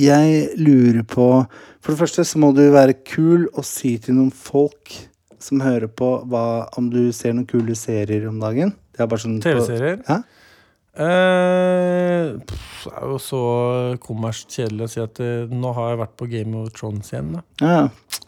Jeg 0.00 0.48
lurer 0.64 1.04
på 1.08 1.28
For 1.84 1.92
det 1.92 2.00
første 2.00 2.24
så 2.24 2.40
må 2.40 2.54
du 2.56 2.64
være 2.72 2.96
kul 3.04 3.50
og 3.52 3.68
si 3.68 3.98
til 4.00 4.16
noen 4.16 4.32
folk 4.32 4.96
som 5.42 5.62
hører 5.62 5.90
på, 5.90 6.10
hva, 6.28 6.68
om 6.78 6.90
du 6.92 7.08
ser 7.16 7.36
noen 7.36 7.48
kule 7.48 7.76
serier 7.78 8.28
om 8.30 8.40
dagen. 8.42 8.74
Sånn 8.98 9.38
TV-serier? 9.42 10.00
Ja? 10.08 10.22
Eh, 10.98 12.32
pff, 12.42 12.86
det 12.88 12.94
er 12.98 13.10
jo 13.12 13.18
så 13.22 13.42
kommersielt 14.02 14.56
kjedelig 14.56 14.88
å 14.88 14.90
si 14.90 15.02
at 15.04 15.20
eh, 15.22 15.52
nå 15.52 15.70
har 15.76 15.92
jeg 15.92 16.00
vært 16.00 16.16
på 16.18 16.26
Game 16.32 16.58
of 16.58 16.72
Thrones 16.74 17.12
igjen. 17.12 17.36
Da. 17.36 17.44
Ja. 17.62 18.24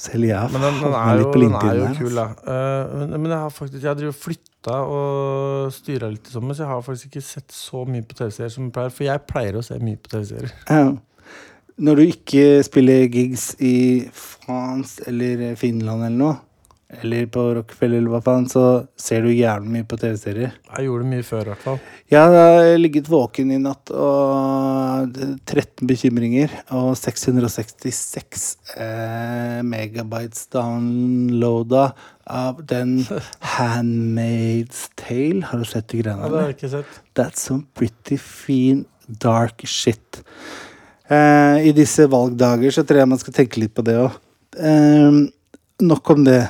Selv 0.00 0.24
jeg 0.24 0.38
har 0.38 0.52
Men 0.54 0.62
den, 0.64 0.78
den, 0.80 0.94
er, 0.96 1.18
jo, 1.20 1.32
den 1.34 1.56
er 1.58 1.80
jo 1.80 1.88
kul, 1.98 2.14
altså. 2.14 2.44
da. 2.46 2.54
Eh, 2.54 2.94
men, 3.00 3.16
men 3.18 3.34
jeg 3.34 3.40
har 3.42 3.50
faktisk 3.52 3.82
Jeg 3.84 3.98
drevet 3.98 4.16
flytta 4.16 4.76
og 4.94 5.74
styra 5.74 6.08
litt 6.12 6.30
i 6.30 6.34
sommer, 6.36 6.56
så 6.56 6.64
jeg 6.64 6.70
har 6.70 6.86
faktisk 6.86 7.10
ikke 7.10 7.26
sett 7.26 7.52
så 7.56 7.82
mye 7.88 8.06
på 8.06 8.16
TV-serier 8.16 8.54
som 8.54 8.68
jeg 8.68 8.74
pleier. 8.76 8.94
For 8.94 9.08
jeg 9.08 9.26
pleier 9.28 9.58
å 9.58 9.64
se 9.66 9.78
mye 9.82 10.00
på 10.00 10.14
TV-serier. 10.14 10.54
Ja. 10.70 10.88
Når 11.80 11.96
du 11.96 12.02
ikke 12.04 12.46
spiller 12.64 13.06
gigs 13.08 13.50
i 13.64 13.74
France 14.50 15.02
eller 15.06 15.50
Finland 15.56 16.02
eller 16.06 16.16
noe, 16.18 16.38
eller 16.90 17.26
på 17.30 17.42
Rockefeller, 17.54 18.00
eller 18.00 18.10
hva 18.10 18.18
faen, 18.24 18.48
så 18.50 18.62
ser 18.98 19.22
du 19.22 19.30
jævlig 19.30 19.70
mye 19.70 19.86
på 19.86 19.94
TV-serier. 20.00 20.56
Jeg 20.72 20.86
gjorde 20.88 21.04
det 21.04 21.10
mye 21.12 21.26
før, 21.26 21.42
i 21.44 21.50
hvert 21.52 21.62
fall. 21.62 21.76
Jeg 22.10 22.32
har 22.34 22.64
ligget 22.80 23.10
våken 23.12 23.52
i 23.54 23.58
natt 23.62 23.92
og 23.94 25.12
13 25.46 25.86
bekymringer 25.86 26.56
og 26.74 26.96
666 26.98 28.46
eh, 28.74 29.60
megabytes 29.70 30.48
downloada 30.50 31.92
av 32.26 32.58
den 32.66 32.96
Handmaid's 33.54 34.88
Tale. 34.98 35.44
Har 35.46 35.62
du 35.62 35.68
sett 35.70 35.86
de 35.94 36.00
Ja, 36.00 36.08
greiene 36.08 36.32
det 36.32 36.40
har 36.40 36.50
jeg 36.50 36.58
ikke 36.58 36.72
sett. 36.74 36.98
That's 37.14 37.46
some 37.46 37.68
pretty 37.78 38.18
fin 38.18 38.82
dark 39.06 39.62
shit. 39.62 40.24
Eh, 41.06 41.68
I 41.70 41.72
disse 41.74 42.10
valgdager 42.10 42.74
så 42.74 42.82
tror 42.86 43.04
jeg 43.04 43.12
man 43.14 43.22
skal 43.22 43.38
tenke 43.38 43.62
litt 43.62 43.78
på 43.78 43.86
det 43.86 43.96
òg. 44.08 44.18
Eh, 44.58 45.10
nok 45.86 46.10
om 46.10 46.24
det. 46.24 46.40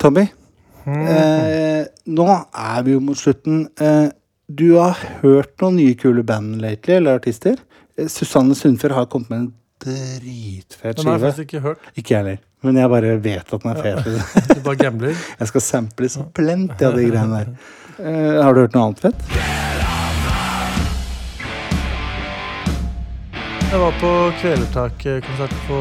Tommy, 0.00 0.26
eh, 0.86 1.86
nå 2.06 2.26
er 2.52 2.82
vi 2.84 2.92
jo 2.92 3.00
mot 3.00 3.16
slutten. 3.16 3.68
Eh, 3.80 4.08
du 4.48 4.74
har 4.76 4.98
hørt 5.22 5.54
noen 5.62 5.78
nye 5.78 5.94
kule 5.96 6.22
band 6.26 6.58
lately, 6.60 6.98
eller 6.98 7.20
artister? 7.20 7.56
Eh, 7.96 8.08
Susanne 8.12 8.54
Sundfør 8.58 8.92
har 8.98 9.06
kommet 9.06 9.30
med 9.30 9.38
en 9.38 9.52
dritfet 9.84 10.96
Den 10.96 11.06
har 11.06 11.18
jeg 11.18 11.24
faktisk 11.24 11.46
ikke 11.48 11.60
hørt. 11.64 11.78
Ikke 11.96 12.14
jeg 12.14 12.18
heller, 12.24 12.38
men 12.62 12.76
jeg 12.76 12.90
bare 12.92 13.16
vet 13.24 13.54
at 13.54 13.62
den 13.62 13.70
er 13.72 13.82
fet. 13.82 14.54
Du 14.56 14.60
bare 14.66 14.76
gambler. 14.76 15.16
Jeg 15.40 15.48
skal 15.48 15.60
sample 15.60 16.08
så 16.12 16.26
plenty 16.36 16.84
av 16.84 16.98
de 16.98 17.08
greiene 17.08 17.40
der. 17.40 17.54
Eh, 17.98 18.42
har 18.42 18.52
du 18.52 18.66
hørt 18.66 18.74
noe 18.76 18.90
annet 18.90 19.06
fett? 19.08 19.62
Jeg 23.74 23.80
var 23.82 23.94
på 23.98 24.08
Kvelertak-konsert 24.38 25.54
på 25.66 25.76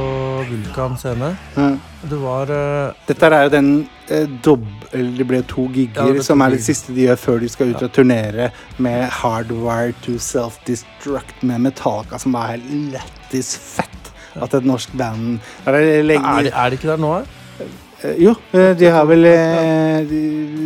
Vulkan 0.49 0.95
scene. 0.97 1.27
Ja. 1.53 1.67
Det 2.09 2.17
var 2.17 2.49
uh, 2.49 2.95
Dette 3.05 3.29
er 3.29 3.43
jo 3.45 3.51
den 3.53 3.67
uh, 4.09 4.23
dobb... 4.41 4.65
Eller 4.97 5.19
det 5.19 5.27
ble 5.29 5.41
to 5.45 5.67
gigger, 5.75 6.09
ja, 6.17 6.23
som 6.25 6.41
er 6.41 6.55
det 6.55 6.63
siste 6.65 6.95
de 6.95 7.05
gjør 7.05 7.19
før 7.21 7.43
de 7.43 7.51
skal 7.53 7.69
ut 7.69 7.85
og 7.85 7.93
turnere 7.93 8.49
med 8.81 9.13
Hardwire 9.19 9.93
to 10.01 10.17
Self-Destruct 10.17 11.45
med 11.45 11.61
Metallica, 11.67 12.17
som 12.17 12.33
var 12.33 12.55
helt 12.55 12.65
lættis 12.95 13.53
fett. 13.61 14.09
At 14.41 14.57
et 14.57 14.65
norsk 14.65 14.97
band 14.97 15.37
Er 15.69 15.77
det 15.77 16.03
lenge 16.09 16.25
er, 16.25 16.47
det, 16.47 16.57
er 16.57 16.73
det 16.73 16.79
ikke 16.79 16.93
der 16.95 17.03
nå? 17.05 17.15
eh? 17.21 17.67
Eh, 18.01 18.21
Jo, 18.25 18.33
eh, 18.57 18.71
de 18.79 18.89
har 18.89 19.05
vel 19.05 19.27
eh, 19.29 19.99
de, 20.09 20.21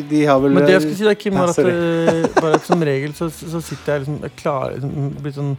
de 0.08 0.22
har 0.30 0.40
vel 0.40 0.56
Men 0.56 0.64
det 0.64 0.78
jeg 0.78 0.86
skulle 0.86 1.02
si 1.02 1.10
da, 1.12 1.20
Kim, 1.20 1.36
var 1.36 1.52
at, 1.52 1.60
eh, 1.60 2.30
bare 2.40 2.56
at 2.56 2.72
som 2.72 2.88
regel 2.88 3.12
så, 3.20 3.28
så 3.28 3.60
sitter 3.60 3.98
jeg 3.98 4.06
liksom 4.06 4.38
klarer 4.40 4.80
liksom, 4.80 5.18
blitt 5.20 5.36
sånn 5.36 5.58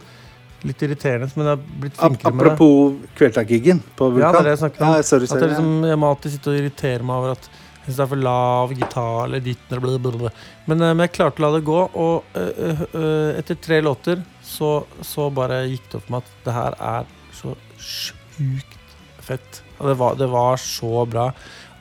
litt 0.67 0.81
irriterende, 0.83 1.29
men 1.35 1.45
jeg 1.47 1.55
har 1.55 1.79
blitt 1.83 1.97
flinkere 1.99 2.33
med 2.35 2.45
det. 2.45 2.51
Apropos 2.51 3.15
Kvelertak-giggen 3.19 3.79
på 3.95 4.09
Vulkan. 4.11 4.25
Ja, 4.27 4.31
det 4.31 4.39
er 4.39 4.47
det 4.49 4.53
jeg 4.55 4.61
snakker 4.65 4.85
om. 4.85 4.93
Ja, 4.97 5.01
sorry, 5.07 5.23
At 5.29 5.41
jeg, 5.41 5.49
liksom, 5.53 5.71
jeg 5.87 5.99
må 6.01 6.09
alltid 6.13 6.33
sitte 6.35 6.51
og 6.53 6.59
irritere 6.59 7.03
meg 7.07 7.15
over 7.21 7.31
at 7.37 7.49
jeg 7.49 7.85
synes 7.85 7.99
det 7.99 8.03
er 8.05 8.09
for 8.11 8.23
lav 8.27 8.73
gitar 8.77 9.23
eller 9.23 9.39
ditt. 9.45 9.71
Men, 9.71 10.81
eh, 10.81 10.93
men 10.93 10.99
jeg 11.05 11.13
klarte 11.15 11.41
å 11.41 11.45
la 11.47 11.51
det 11.57 11.63
gå, 11.65 11.77
og 11.95 12.35
øh, 12.37 12.83
eh, 12.93 13.39
etter 13.39 13.55
tre 13.63 13.79
låter 13.81 14.21
så, 14.45 14.73
så 15.01 15.29
bare 15.33 15.63
gikk 15.71 15.87
det 15.89 15.97
opp 16.01 16.05
for 16.09 16.17
meg 16.17 16.27
at 16.27 16.45
det 16.45 16.53
her 16.59 16.77
er 16.91 17.09
så 17.39 17.55
sjukt 17.79 18.77
fett. 19.25 19.63
Det 19.79 19.95
var, 19.97 20.15
det 20.19 20.27
var 20.29 20.57
så 20.61 21.05
bra. 21.09 21.29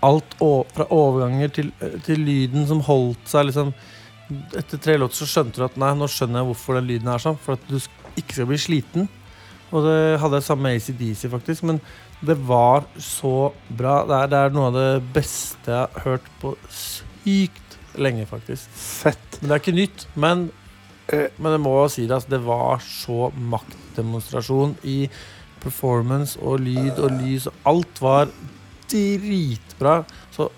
Alt 0.06 0.36
fra 0.38 0.86
overganger 0.94 1.48
til, 1.50 1.72
til 2.06 2.20
lyden 2.22 2.66
som 2.70 2.80
holdt 2.86 3.24
seg 3.26 3.48
liksom 3.50 3.72
Etter 4.28 4.76
tre 4.76 4.94
låter 5.00 5.16
så 5.22 5.26
skjønte 5.26 5.56
du 5.56 5.62
at 5.64 5.78
nei, 5.80 5.88
nå 5.96 6.04
skjønner 6.12 6.42
jeg 6.42 6.48
hvorfor 6.50 6.76
den 6.76 6.84
lyden 6.90 7.08
er 7.08 7.22
sånn. 7.22 7.38
For 7.40 7.56
at 7.56 7.62
du 7.64 7.78
sk- 7.80 7.97
ikke 8.20 8.36
skal 8.36 8.50
bli 8.50 8.60
sliten. 8.60 9.08
Og 9.68 9.84
det 9.84 10.18
hadde 10.22 10.38
jeg 10.40 10.46
samme 10.46 10.68
med 10.68 10.78
ACDC, 10.78 11.26
faktisk. 11.32 11.66
Men 11.68 11.80
det 12.24 12.38
var 12.48 12.86
så 12.98 13.50
bra. 13.68 14.00
Det 14.08 14.16
er, 14.16 14.30
det 14.32 14.38
er 14.38 14.54
noe 14.56 14.70
av 14.70 14.78
det 14.78 14.92
beste 15.14 15.74
jeg 15.74 15.82
har 15.82 16.06
hørt 16.06 16.30
på 16.40 16.54
sykt 16.72 17.76
lenge, 17.98 18.24
faktisk. 18.30 18.70
Fett. 18.72 19.40
Men 19.40 19.50
det 19.50 19.56
er 19.58 19.64
ikke 19.64 19.78
nytt. 19.80 20.08
Men, 20.16 20.48
Eh. 21.08 21.30
men 21.40 21.54
jeg 21.54 21.60
må 21.64 21.72
si 21.88 22.02
det, 22.04 22.12
altså, 22.12 22.28
det 22.34 22.42
var 22.44 22.82
så 22.84 23.30
maktdemonstrasjon 23.32 24.74
i 24.84 25.08
performance 25.62 26.36
og 26.44 26.60
lyd 26.60 27.00
og 27.00 27.14
lys. 27.16 27.48
Alt 27.64 28.02
var 28.04 28.28
dritbra. 28.92 30.02
Så 30.34 30.50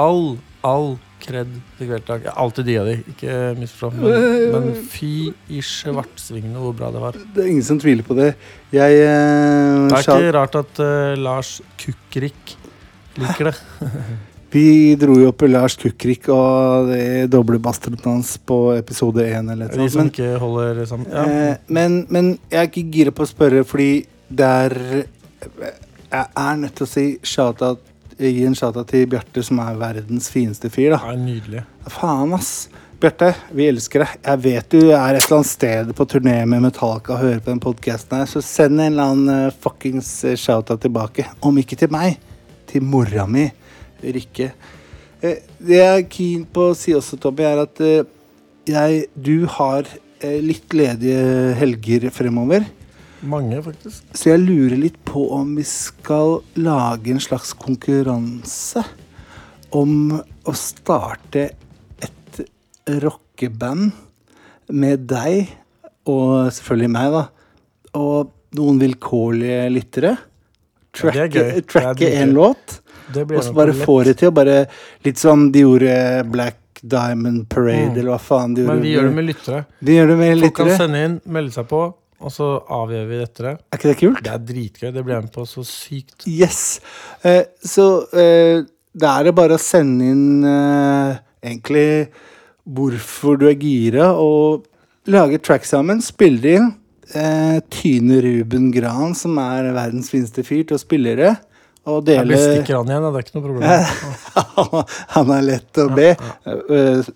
all, 0.00 0.38
all 0.64 0.96
kred 1.22 1.50
til 1.78 1.88
Kvelertak. 1.88 2.24
Jeg 2.24 2.32
har 2.32 2.40
alltid 2.44 2.66
digga 2.68 2.86
de, 2.86 2.96
ikke 3.12 3.36
misforstå. 3.58 4.06
Men, 4.06 4.38
men 4.54 4.88
fy 4.92 5.12
i 5.52 5.60
svartsvingene 5.64 6.62
hvor 6.62 6.74
bra 6.76 6.90
det 6.94 7.02
var. 7.02 7.18
Det 7.34 7.44
er 7.44 7.52
ingen 7.52 7.66
som 7.66 7.80
tviler 7.82 8.06
på 8.06 8.16
det. 8.18 8.32
Jeg 8.74 8.98
eh, 9.04 9.84
Det 9.90 10.00
er 10.00 10.08
ikke 10.08 10.34
rart 10.38 10.58
at 10.62 10.82
eh, 10.84 11.14
Lars 11.20 11.58
Kukrik 11.80 12.56
liker 13.20 13.50
det. 13.50 13.54
Vi 14.50 14.96
dro 14.98 15.14
jo 15.14 15.28
opp 15.30 15.44
Lars 15.46 15.76
Kukrik 15.78 16.26
og 16.34 16.88
det 16.90 17.28
doble 17.30 17.60
bastarden 17.62 18.02
hans 18.02 18.32
på 18.42 18.72
episode 18.74 19.22
én 19.22 19.52
eller 19.52 19.70
De 19.70 19.86
som 19.86 20.08
sånt. 20.08 20.16
ikke 20.16 20.40
holder 20.42 20.82
sammen. 20.90 21.06
Ja. 21.06 21.22
Eh, 21.22 21.60
men, 21.70 22.00
men 22.10 22.32
jeg 22.50 22.64
er 22.64 22.66
ikke 22.72 22.88
gira 22.96 23.14
på 23.14 23.22
å 23.26 23.30
spørre, 23.30 23.62
fordi 23.66 23.92
det 24.30 24.46
er 24.46 24.76
Jeg 26.10 26.26
er 26.36 26.56
nødt 26.58 26.74
til 26.76 26.84
å 26.84 26.90
si 26.90 27.04
shout-out 27.22 27.86
gi 28.28 28.44
en 28.44 28.54
shout-out 28.58 28.90
til 28.90 29.06
Bjarte, 29.10 29.42
som 29.46 29.60
er 29.64 29.78
verdens 29.80 30.28
fineste 30.32 30.68
fyr. 30.72 30.92
da 30.92 31.00
Ja, 31.08 31.16
nydelig. 31.16 31.64
Faen, 31.88 32.34
ass. 32.36 32.68
Bjarte, 33.00 33.30
vi 33.56 33.64
elsker 33.64 34.02
deg. 34.04 34.16
Jeg 34.26 34.40
vet 34.44 34.74
du 34.74 34.80
er 34.90 35.16
et 35.16 35.22
eller 35.22 35.38
annet 35.38 35.48
sted 35.48 35.92
på 35.96 36.04
turné 36.04 36.34
med 36.44 36.60
Metallica 36.66 37.14
og 37.14 37.22
hører 37.22 37.38
på 37.40 37.48
den 37.48 37.62
podkasten 37.64 38.18
her, 38.18 38.28
så 38.28 38.42
send 38.44 38.76
en 38.76 38.90
eller 38.90 39.14
annen 39.14 39.46
eh, 39.46 39.54
fuckings 39.62 40.10
eh, 40.28 40.36
shout-out 40.36 40.82
tilbake. 40.84 41.24
Om 41.40 41.62
ikke 41.62 41.78
til 41.80 41.88
meg, 41.94 42.18
til 42.68 42.84
mora 42.84 43.24
mi, 43.24 43.46
Rikke. 44.04 44.50
Eh, 45.22 45.40
det 45.56 45.80
jeg 45.80 46.02
er 46.02 46.06
keen 46.12 46.44
på 46.44 46.68
å 46.70 46.76
si 46.76 46.92
også, 46.96 47.16
Tobby, 47.20 47.46
er 47.48 47.64
at 47.64 47.80
jeg 48.68 49.06
Du 49.16 49.48
har 49.48 49.88
litt 50.20 50.76
ledige 50.76 51.54
helger 51.56 52.10
fremover. 52.12 52.68
Mange, 53.22 53.58
faktisk. 53.62 54.02
Så 54.16 54.30
jeg 54.32 54.40
lurer 54.46 54.78
litt 54.80 54.96
på 55.04 55.26
om 55.36 55.54
vi 55.58 55.64
skal 55.68 56.38
lage 56.56 57.10
en 57.12 57.20
slags 57.20 57.52
konkurranse 57.52 58.84
om 59.76 60.14
å 60.48 60.54
starte 60.56 61.50
et 62.02 62.40
rockeband 63.04 63.90
med 64.72 65.04
deg, 65.10 65.50
og 66.08 66.48
selvfølgelig 66.54 66.90
meg, 66.94 67.12
da, 67.12 67.24
og 68.00 68.30
noen 68.56 68.80
vilkårlige 68.80 69.68
lyttere. 69.74 70.16
Ja, 70.16 71.10
er. 71.12 71.28
Tracke, 71.28 71.44
tracke 71.70 72.08
en 72.18 72.32
låt, 72.34 72.80
og 73.14 73.36
så 73.44 73.52
bare 73.54 73.74
få 73.78 74.00
det 74.08 74.16
til 74.18 74.32
bare 74.34 74.64
Litt 75.06 75.20
som 75.22 75.50
de 75.54 75.62
gjorde 75.62 75.92
Black 76.32 76.80
Diamond 76.82 77.44
Parade, 77.48 77.92
Mm. 77.92 77.98
eller 77.98 78.10
hva 78.10 78.18
faen 78.18 78.54
de 78.56 78.62
gjorde. 78.64 78.74
Men 78.74 78.82
vi 78.82 78.94
gjør 78.96 79.06
det 79.06 79.14
med 79.14 79.26
lyttere. 79.28 79.64
De 79.84 79.92
gjør 79.92 80.06
det 80.08 80.16
med 80.18 80.40
Folk 80.40 80.54
kan 80.56 80.70
sende 80.78 81.04
inn, 81.04 81.20
melde 81.26 81.52
seg 81.52 81.68
på, 81.68 81.82
og 82.20 82.32
så 82.34 82.48
avgjør 82.68 83.06
vi 83.08 83.20
dette. 83.22 83.54
Er 83.56 83.78
ikke 83.78 83.90
det 83.90 84.00
kult? 84.00 84.24
Det 84.26 84.32
er 84.34 84.42
dritgøy. 84.50 84.90
Det 84.92 85.04
blir 85.04 85.16
jeg 85.16 85.26
med 85.26 85.32
på 85.34 85.46
så 85.48 85.64
sykt. 85.66 86.26
Yes. 86.28 86.80
Eh, 87.24 87.44
så 87.64 87.86
eh, 88.12 88.66
da 88.92 89.14
er 89.16 89.28
det 89.28 89.36
bare 89.38 89.56
å 89.56 89.62
sende 89.62 90.10
inn 90.12 90.44
eh, 90.44 91.20
egentlig 91.46 92.10
hvorfor 92.70 93.38
du 93.40 93.46
er 93.48 93.56
gira, 93.58 94.12
og 94.20 94.66
lage 95.10 95.40
track 95.42 95.64
sammen. 95.66 96.02
Spille 96.04 96.42
det 96.44 96.56
inn. 96.58 96.68
Eh, 97.16 97.56
tyne 97.72 98.20
Ruben 98.22 98.68
Gran, 98.74 99.16
som 99.18 99.38
er 99.42 99.72
verdens 99.74 100.12
fineste 100.12 100.44
fyr, 100.46 100.62
til 100.68 100.76
å 100.76 100.82
spille 100.82 101.16
det. 101.18 101.32
Og 101.88 102.04
Jeg 102.04 102.20
dele 102.20 102.36
bestikker 102.36 102.76
han 102.76 102.90
igjen, 102.92 103.06
det 103.08 103.18
er 103.18 103.24
ikke 103.24 103.38
noe 103.38 103.46
problem. 103.48 103.70
Han 105.16 105.30
er 105.32 105.46
lett 105.46 105.80
å 105.80 105.86
be. 105.96 106.10
Eh, 106.44 107.12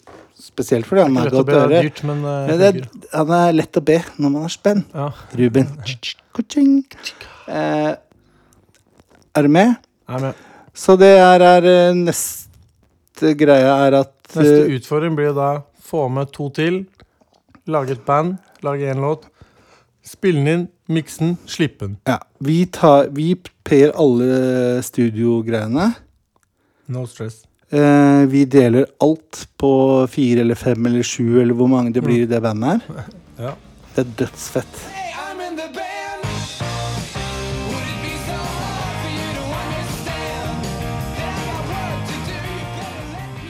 spesielt 0.54 0.86
fordi 0.88 1.02
han 1.08 1.16
er 1.20 1.30
godt 1.34 1.50
å 1.50 1.58
høre. 1.58 1.68
det 1.74 1.78
er 1.82 1.88
dyrt, 1.88 2.02
men 2.08 2.22
eh, 2.24 2.46
Men 2.48 2.60
det, 2.62 2.70
er- 2.70 3.10
han 3.18 3.34
er 3.40 3.52
lett 3.58 3.78
å 3.80 3.84
be 3.84 3.98
når 4.16 4.30
man 4.38 4.46
har 4.46 4.54
spenn. 4.54 4.84
Ja. 4.94 5.10
Ruben. 5.42 5.68
Eh, 7.48 7.92
er 9.34 9.42
du 9.42 9.48
med? 9.50 9.74
Jeg 10.08 10.16
er 10.16 10.24
med. 10.28 10.42
Så 10.74 10.96
det 10.98 11.12
er, 11.18 11.42
er 11.46 11.66
eh, 11.70 11.94
neste 11.94 13.34
greia 13.38 13.76
er 13.86 13.98
at 14.00 14.10
Neste 14.34 14.64
eh, 14.64 14.72
utfordring 14.78 15.14
blir 15.18 15.34
da 15.36 15.50
få 15.84 16.06
med 16.10 16.32
to 16.34 16.48
til, 16.56 16.80
lage 17.70 17.94
et 17.94 18.04
band, 18.06 18.38
lage 18.66 18.88
én 18.90 18.98
låt, 19.04 19.28
spille 20.04 20.40
den 20.40 20.48
inn, 20.54 20.64
mikse 20.90 21.20
den, 21.22 21.34
slippe 21.48 21.86
den. 21.86 21.98
ja, 22.08 22.16
vi, 22.44 22.64
tar, 22.66 23.06
vi 23.14 23.34
payer 23.64 23.92
alle 24.00 24.82
studiogreiene. 24.84 25.92
No 26.92 27.04
stress. 27.08 27.42
Eh, 27.74 28.24
vi 28.30 28.44
deler 28.44 28.86
alt 29.02 29.48
på 29.58 29.70
fire 30.10 30.44
eller 30.44 30.54
fem 30.54 30.86
eller 30.86 31.02
sju 31.02 31.40
eller 31.42 31.56
hvor 31.58 31.66
mange 31.72 31.90
det 31.96 32.04
blir 32.04 32.22
i 32.22 32.30
det 32.30 32.42
bandet 32.44 32.76
her. 32.86 33.06
Ja. 33.34 33.50
Det 33.96 34.04
er 34.04 34.10
dødsfett. 34.18 34.76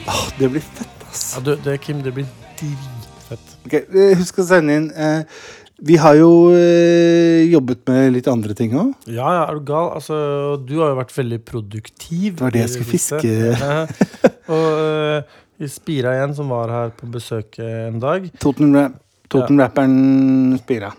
Åh, 0.07 0.23
det 0.39 0.49
blir 0.49 0.61
fett, 0.61 1.05
ass. 1.11 1.33
Ja, 1.35 1.41
du, 1.45 1.55
det, 1.63 1.77
Kim, 1.77 2.01
det 2.03 2.11
blir 2.11 2.25
dritfett. 2.59 3.55
Ok, 3.65 3.73
eh, 3.73 4.17
Husk 4.17 4.41
å 4.41 4.47
sende 4.49 4.79
inn. 4.79 4.89
Eh, 4.91 5.21
Vi 5.83 5.97
har 5.99 6.15
jo 6.15 6.29
eh, 6.55 7.43
jobbet 7.51 7.81
med 7.89 8.13
litt 8.15 8.27
andre 8.31 8.55
ting 8.55 8.75
òg. 8.79 8.93
Ja, 9.11 9.27
ja, 9.35 9.41
er 9.49 9.57
du 9.57 9.65
gal? 9.67 9.89
Altså, 9.97 10.15
du 10.63 10.77
har 10.79 10.93
jo 10.93 10.99
vært 11.01 11.15
veldig 11.17 11.39
produktiv. 11.43 12.37
Det 12.37 12.45
var 12.45 12.55
det 12.55 12.61
jeg 12.63 12.75
skulle 12.75 12.91
fiske. 12.93 13.23
Ja. 13.65 13.81
Og 14.45 14.77
uh, 14.77 15.67
Spira 15.71 16.13
igjen, 16.15 16.35
som 16.37 16.51
var 16.53 16.71
her 16.71 16.93
på 16.95 17.09
besøk 17.11 17.57
eh, 17.59 17.87
en 17.89 17.99
dag. 18.03 18.27
Toten-rapperen 18.39 18.93
Toten 19.31 20.59
Spira. 20.61 20.91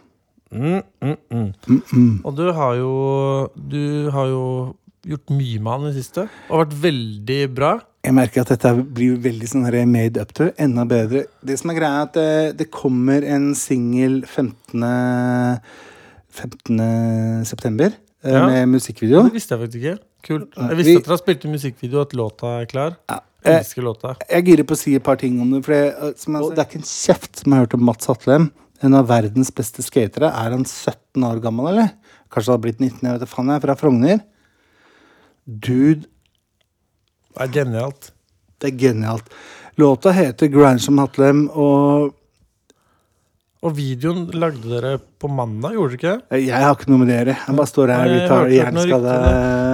Mm, 0.51 0.83
mm, 1.03 1.17
mm. 1.31 1.53
Mm 1.69 1.83
-mm. 1.93 2.21
Og 2.25 2.37
du 2.37 2.53
har 2.53 2.75
jo 2.75 3.49
Du 3.55 4.11
har 4.11 4.27
jo 4.27 4.75
gjort 5.07 5.31
mye 5.31 5.61
med 5.63 5.73
han 5.73 5.85
i 5.87 5.93
det 5.93 6.01
siste. 6.05 6.27
Og 6.51 6.63
vært 6.65 6.77
veldig 6.83 7.41
bra. 7.55 7.73
Jeg 8.07 8.15
merker 8.15 8.41
at 8.45 8.53
dette 8.55 8.71
blir 8.95 9.17
veldig 9.19 9.49
sånn 9.51 9.67
made 9.91 10.21
up 10.23 10.33
to. 10.35 10.51
Enda 10.63 10.85
bedre. 10.87 11.25
Det 11.45 11.59
som 11.59 11.71
er 11.71 11.75
greia, 11.81 12.01
er 12.01 12.03
at 12.07 12.13
det, 12.15 12.57
det 12.59 12.71
kommer 12.71 13.25
en 13.27 13.53
singel 13.59 14.21
15. 14.27 14.83
15. 16.37 17.45
september 17.49 17.93
eh, 18.23 18.33
Ja. 18.33 18.47
med 18.47 18.69
musikkvideo. 18.69 19.23
Det 19.29 19.33
visste 19.35 19.55
jeg 19.57 19.63
faktisk 19.65 19.83
ikke. 19.85 19.99
Kult. 20.27 20.53
Jeg 20.57 20.69
vi- 20.69 20.77
visste 20.83 20.97
at 20.99 21.05
dere 21.07 21.15
har 21.17 21.23
spilt 21.23 21.45
i 21.45 21.49
musikkvideo, 21.49 22.01
at 22.03 22.13
låta 22.13 22.61
er 22.61 22.67
klar. 22.67 22.97
Ja. 23.09 23.21
Jeg 23.47 23.55
Eh, 23.55 23.59
elsker 23.61 23.83
låta. 23.83 24.17
Jeg 24.29 24.45
girer 24.45 24.65
på 24.65 24.75
å 24.75 24.77
si 24.77 24.95
et 24.97 25.03
par 25.05 25.15
ting 25.17 25.41
om 25.41 25.51
det. 25.51 25.65
For 25.65 25.73
det, 25.73 25.95
eh, 26.03 26.13
som 26.17 26.35
jeg, 26.35 26.43
det 26.51 26.59
er 26.59 26.65
ikke 26.65 26.77
en 26.77 26.83
kjeft 26.83 27.37
som 27.45 27.53
har 27.53 27.61
hørt 27.67 27.75
om 27.75 27.85
Mats 27.85 28.07
Hatlem. 28.07 28.51
En 28.83 28.95
av 28.95 29.07
verdens 29.07 29.51
beste 29.53 29.83
skatere. 29.83 30.27
Er 30.27 30.51
han 30.51 30.65
17 30.65 31.23
år 31.23 31.41
gammel, 31.41 31.69
eller? 31.69 31.91
Kanskje 32.31 32.47
han 32.51 32.61
har 32.61 32.65
blitt 32.67 32.81
19, 32.81 33.01
jeg 33.03 33.21
vet 33.21 33.29
faen. 33.29 33.47
Jeg 33.47 33.57
er 33.57 33.61
fra 33.61 33.75
Frogner. 33.77 34.21
Dude, 35.47 36.07
Det 37.37 37.45
er 37.45 37.53
genialt. 37.53 38.11
det 38.61 38.73
er 38.73 38.77
genialt. 38.79 39.25
Låta 39.79 40.11
heter 40.11 40.49
'Grind 40.49 40.81
som 40.81 40.99
Hatlem', 40.99 41.49
og 41.55 42.15
Og 43.63 43.73
videoen 43.77 44.27
lagde 44.33 44.69
dere 44.69 44.99
på 45.19 45.29
mandag, 45.29 45.73
gjorde 45.75 45.97
dere 45.97 45.99
ikke 45.99 46.31
det? 46.31 46.47
jeg 46.47 46.61
har 46.63 46.75
ikke 46.75 46.89
noe 46.91 46.99
med 46.99 47.09
det 47.09 47.15
å 47.17 47.19
gjøre. 47.25 47.37
Jeg 47.49 47.57
bare 47.57 47.67
står 47.67 47.93
her, 47.93 48.23
og 48.23 48.29
tar 48.29 48.47
hjerneskade. 48.53 49.15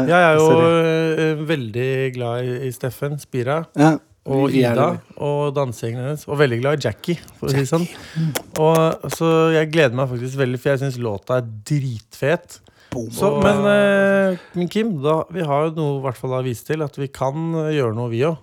Jeg 0.08 0.22
er 0.22 0.34
jo 0.34 0.46
Sorry. 0.46 1.22
eh, 1.22 1.34
veldig 1.46 2.14
glad 2.14 2.44
i, 2.44 2.70
Steffen 2.72 3.18
Spira. 3.20 3.66
ja, 3.76 3.98
Og 4.24 4.50
Ida 4.54 5.00
og 5.16 5.54
dansegjengen 5.54 6.04
hennes. 6.04 6.28
Og 6.28 6.38
veldig 6.38 6.60
glad 6.62 6.78
i 6.78 6.88
Jackie. 6.88 7.18
Å 7.42 7.48
sånn. 7.66 7.88
Og, 8.58 9.10
så 9.10 9.52
jeg 9.52 9.72
gleder 9.72 9.94
meg 9.94 10.08
faktisk 10.08 10.36
veldig, 10.38 10.60
for 10.60 10.70
jeg 10.70 10.78
syns 10.78 10.98
låta 10.98 11.36
er 11.38 11.42
dritfet. 11.64 12.60
Så, 12.92 13.30
men, 13.42 13.64
eh, 13.68 14.38
men 14.58 14.68
Kim, 14.72 14.94
da, 15.04 15.22
vi 15.32 15.44
har 15.46 15.68
jo 15.68 15.74
noe 15.78 16.00
hvert 16.04 16.18
fall 16.20 16.38
å 16.38 16.44
vise 16.44 16.66
til. 16.68 16.84
At 16.84 16.98
vi 17.00 17.08
kan 17.12 17.52
eh, 17.64 17.74
gjøre 17.78 17.96
noe, 17.96 18.10
vi 18.12 18.24
òg. 18.28 18.40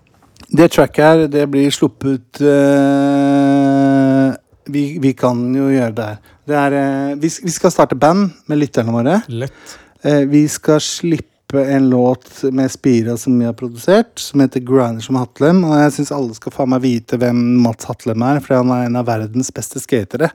Det 0.49 0.69
tracket 0.73 1.05
her, 1.05 1.23
det 1.29 1.45
blir 1.51 1.69
sluppet 1.73 2.39
eh, 2.41 4.29
vi, 4.69 4.83
vi 5.01 5.13
kan 5.17 5.41
jo 5.55 5.69
gjøre 5.73 5.95
det 5.97 6.07
her. 6.12 6.21
Det 6.49 6.57
er, 6.57 6.77
eh, 6.79 7.15
vi, 7.21 7.31
vi 7.45 7.53
skal 7.53 7.73
starte 7.73 7.97
band 7.99 8.31
med 8.49 8.62
lytterne 8.62 8.93
våre. 8.93 9.19
Lett. 9.29 9.75
Eh, 10.01 10.23
vi 10.29 10.45
skal 10.49 10.81
slippe 10.83 11.63
en 11.65 11.89
låt 11.89 12.43
med 12.53 12.71
Spira 12.71 13.17
som 13.17 13.38
vi 13.39 13.47
har 13.47 13.57
produsert, 13.57 14.19
som 14.21 14.41
heter 14.41 14.62
'Grinder 14.62 15.01
som 15.01 15.17
Hatlem'. 15.17 15.63
Og 15.65 15.75
jeg 15.83 15.95
syns 15.97 16.13
alle 16.15 16.38
skal 16.38 16.53
faen 16.55 16.69
meg 16.69 16.85
vite 16.85 17.17
hvem 17.17 17.39
Mats 17.63 17.89
Hatlem 17.89 18.21
er, 18.25 18.39
for 18.39 18.62
han 18.62 18.73
er 18.73 18.85
en 18.85 18.99
av 19.01 19.09
verdens 19.09 19.51
beste 19.53 19.81
skatere. 19.81 20.29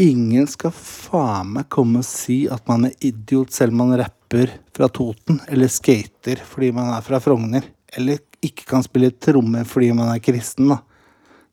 Ingen 0.00 0.46
skal 0.48 0.72
faen 0.72 1.50
meg 1.58 1.66
komme 1.68 2.00
og 2.00 2.06
si 2.08 2.46
at 2.48 2.64
man 2.70 2.86
er 2.88 2.94
idiot 3.04 3.52
selv 3.52 3.74
om 3.74 3.82
man 3.82 3.98
rapper 4.00 4.54
fra 4.72 4.88
Toten, 4.88 5.42
eller 5.52 5.68
skater 5.68 6.40
fordi 6.40 6.70
man 6.72 6.88
er 6.94 7.04
fra 7.04 7.20
Frogner, 7.20 7.66
eller 7.92 8.22
ikke 8.40 8.64
kan 8.70 8.84
spille 8.86 9.10
tromme 9.12 9.66
fordi 9.68 9.90
man 9.98 10.08
er 10.14 10.22
kristen, 10.24 10.72
da. 10.72 10.78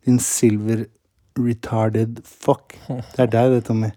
Din 0.07 0.21
silver 0.23 0.85
retarded 1.35 2.21
fuck. 2.23 2.77
Det 2.87 3.25
er 3.25 3.33
deg, 3.33 3.57
det, 3.57 3.65
Tommy. 3.67 3.91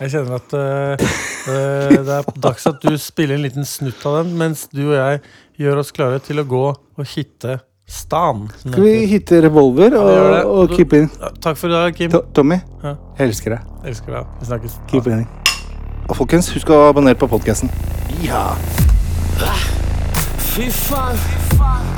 Jeg 0.00 0.12
kjenner 0.12 0.40
at 0.40 0.56
uh, 0.58 1.06
uh, 1.46 1.94
det 2.02 2.18
er 2.18 2.34
dags 2.48 2.66
at 2.68 2.82
du 2.82 2.98
spiller 3.00 3.38
en 3.38 3.46
liten 3.46 3.68
snutt 3.68 4.02
av 4.10 4.24
den, 4.24 4.34
mens 4.42 4.66
du 4.74 4.88
og 4.88 4.98
jeg 4.98 5.22
gjør 5.62 5.84
oss 5.84 5.94
klare 5.94 6.18
til 6.24 6.42
å 6.42 6.48
gå 6.50 6.66
og 6.74 7.08
hitte 7.14 7.60
stan. 7.88 8.48
Skal 8.58 8.82
vi 8.82 9.06
hitte 9.06 9.42
revolver 9.42 9.90
Ja, 9.94 10.02
gjør 10.02 10.30
det. 10.34 10.44
og, 10.44 10.58
og 10.58 10.68
keep 10.76 10.92
in? 10.92 11.10
Takk 11.42 11.56
for 11.56 11.68
i 11.68 11.72
dag, 11.72 11.94
Kim. 11.94 12.10
To 12.10 12.20
Tommy, 12.34 12.58
Ja. 12.82 12.94
jeg 13.18 13.28
elsker 13.28 13.50
deg. 13.50 13.60
Elsker 13.86 14.12
deg. 14.12 14.26
Vi 14.40 14.46
snakkes. 14.46 14.78
Keep 14.88 15.06
in. 15.06 15.26
Og 16.08 16.16
folkens, 16.16 16.50
husk 16.54 16.68
å 16.70 16.88
abonnere 16.88 17.14
på 17.18 17.26
podkasten. 17.26 17.70
Ja. 18.22 18.48
Fy 20.38 20.70
faen. 20.70 21.18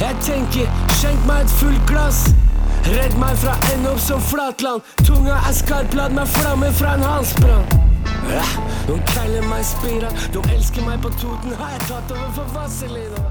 Jeg 0.01 0.15
tenker, 0.23 0.69
skjenk 1.01 1.27
meg 1.27 1.45
et 1.45 1.51
fullt 1.61 1.85
glass. 1.91 2.29
Redd 2.89 3.17
meg 3.21 3.37
fra 3.43 3.55
ende 3.75 3.91
opp 3.91 3.99
som 4.01 4.21
flatland. 4.21 4.83
Tunga 5.05 5.37
er 5.49 5.53
skarp, 5.53 5.95
lad 5.99 6.15
meg 6.17 6.27
flamme 6.29 6.71
fra 6.73 6.95
en 6.95 7.03
halsbrann. 7.03 7.67
De 8.87 8.97
kaller 9.13 9.45
meg 9.49 9.65
Spira, 9.65 10.09
de 10.33 10.41
elsker 10.55 10.85
meg 10.87 11.01
på 11.03 11.11
Toten. 11.21 11.53
Har 11.59 11.71
jeg 11.77 11.81
tatt 11.89 12.11
over 12.15 12.31
for 12.39 12.55
Vazelina? 12.55 13.25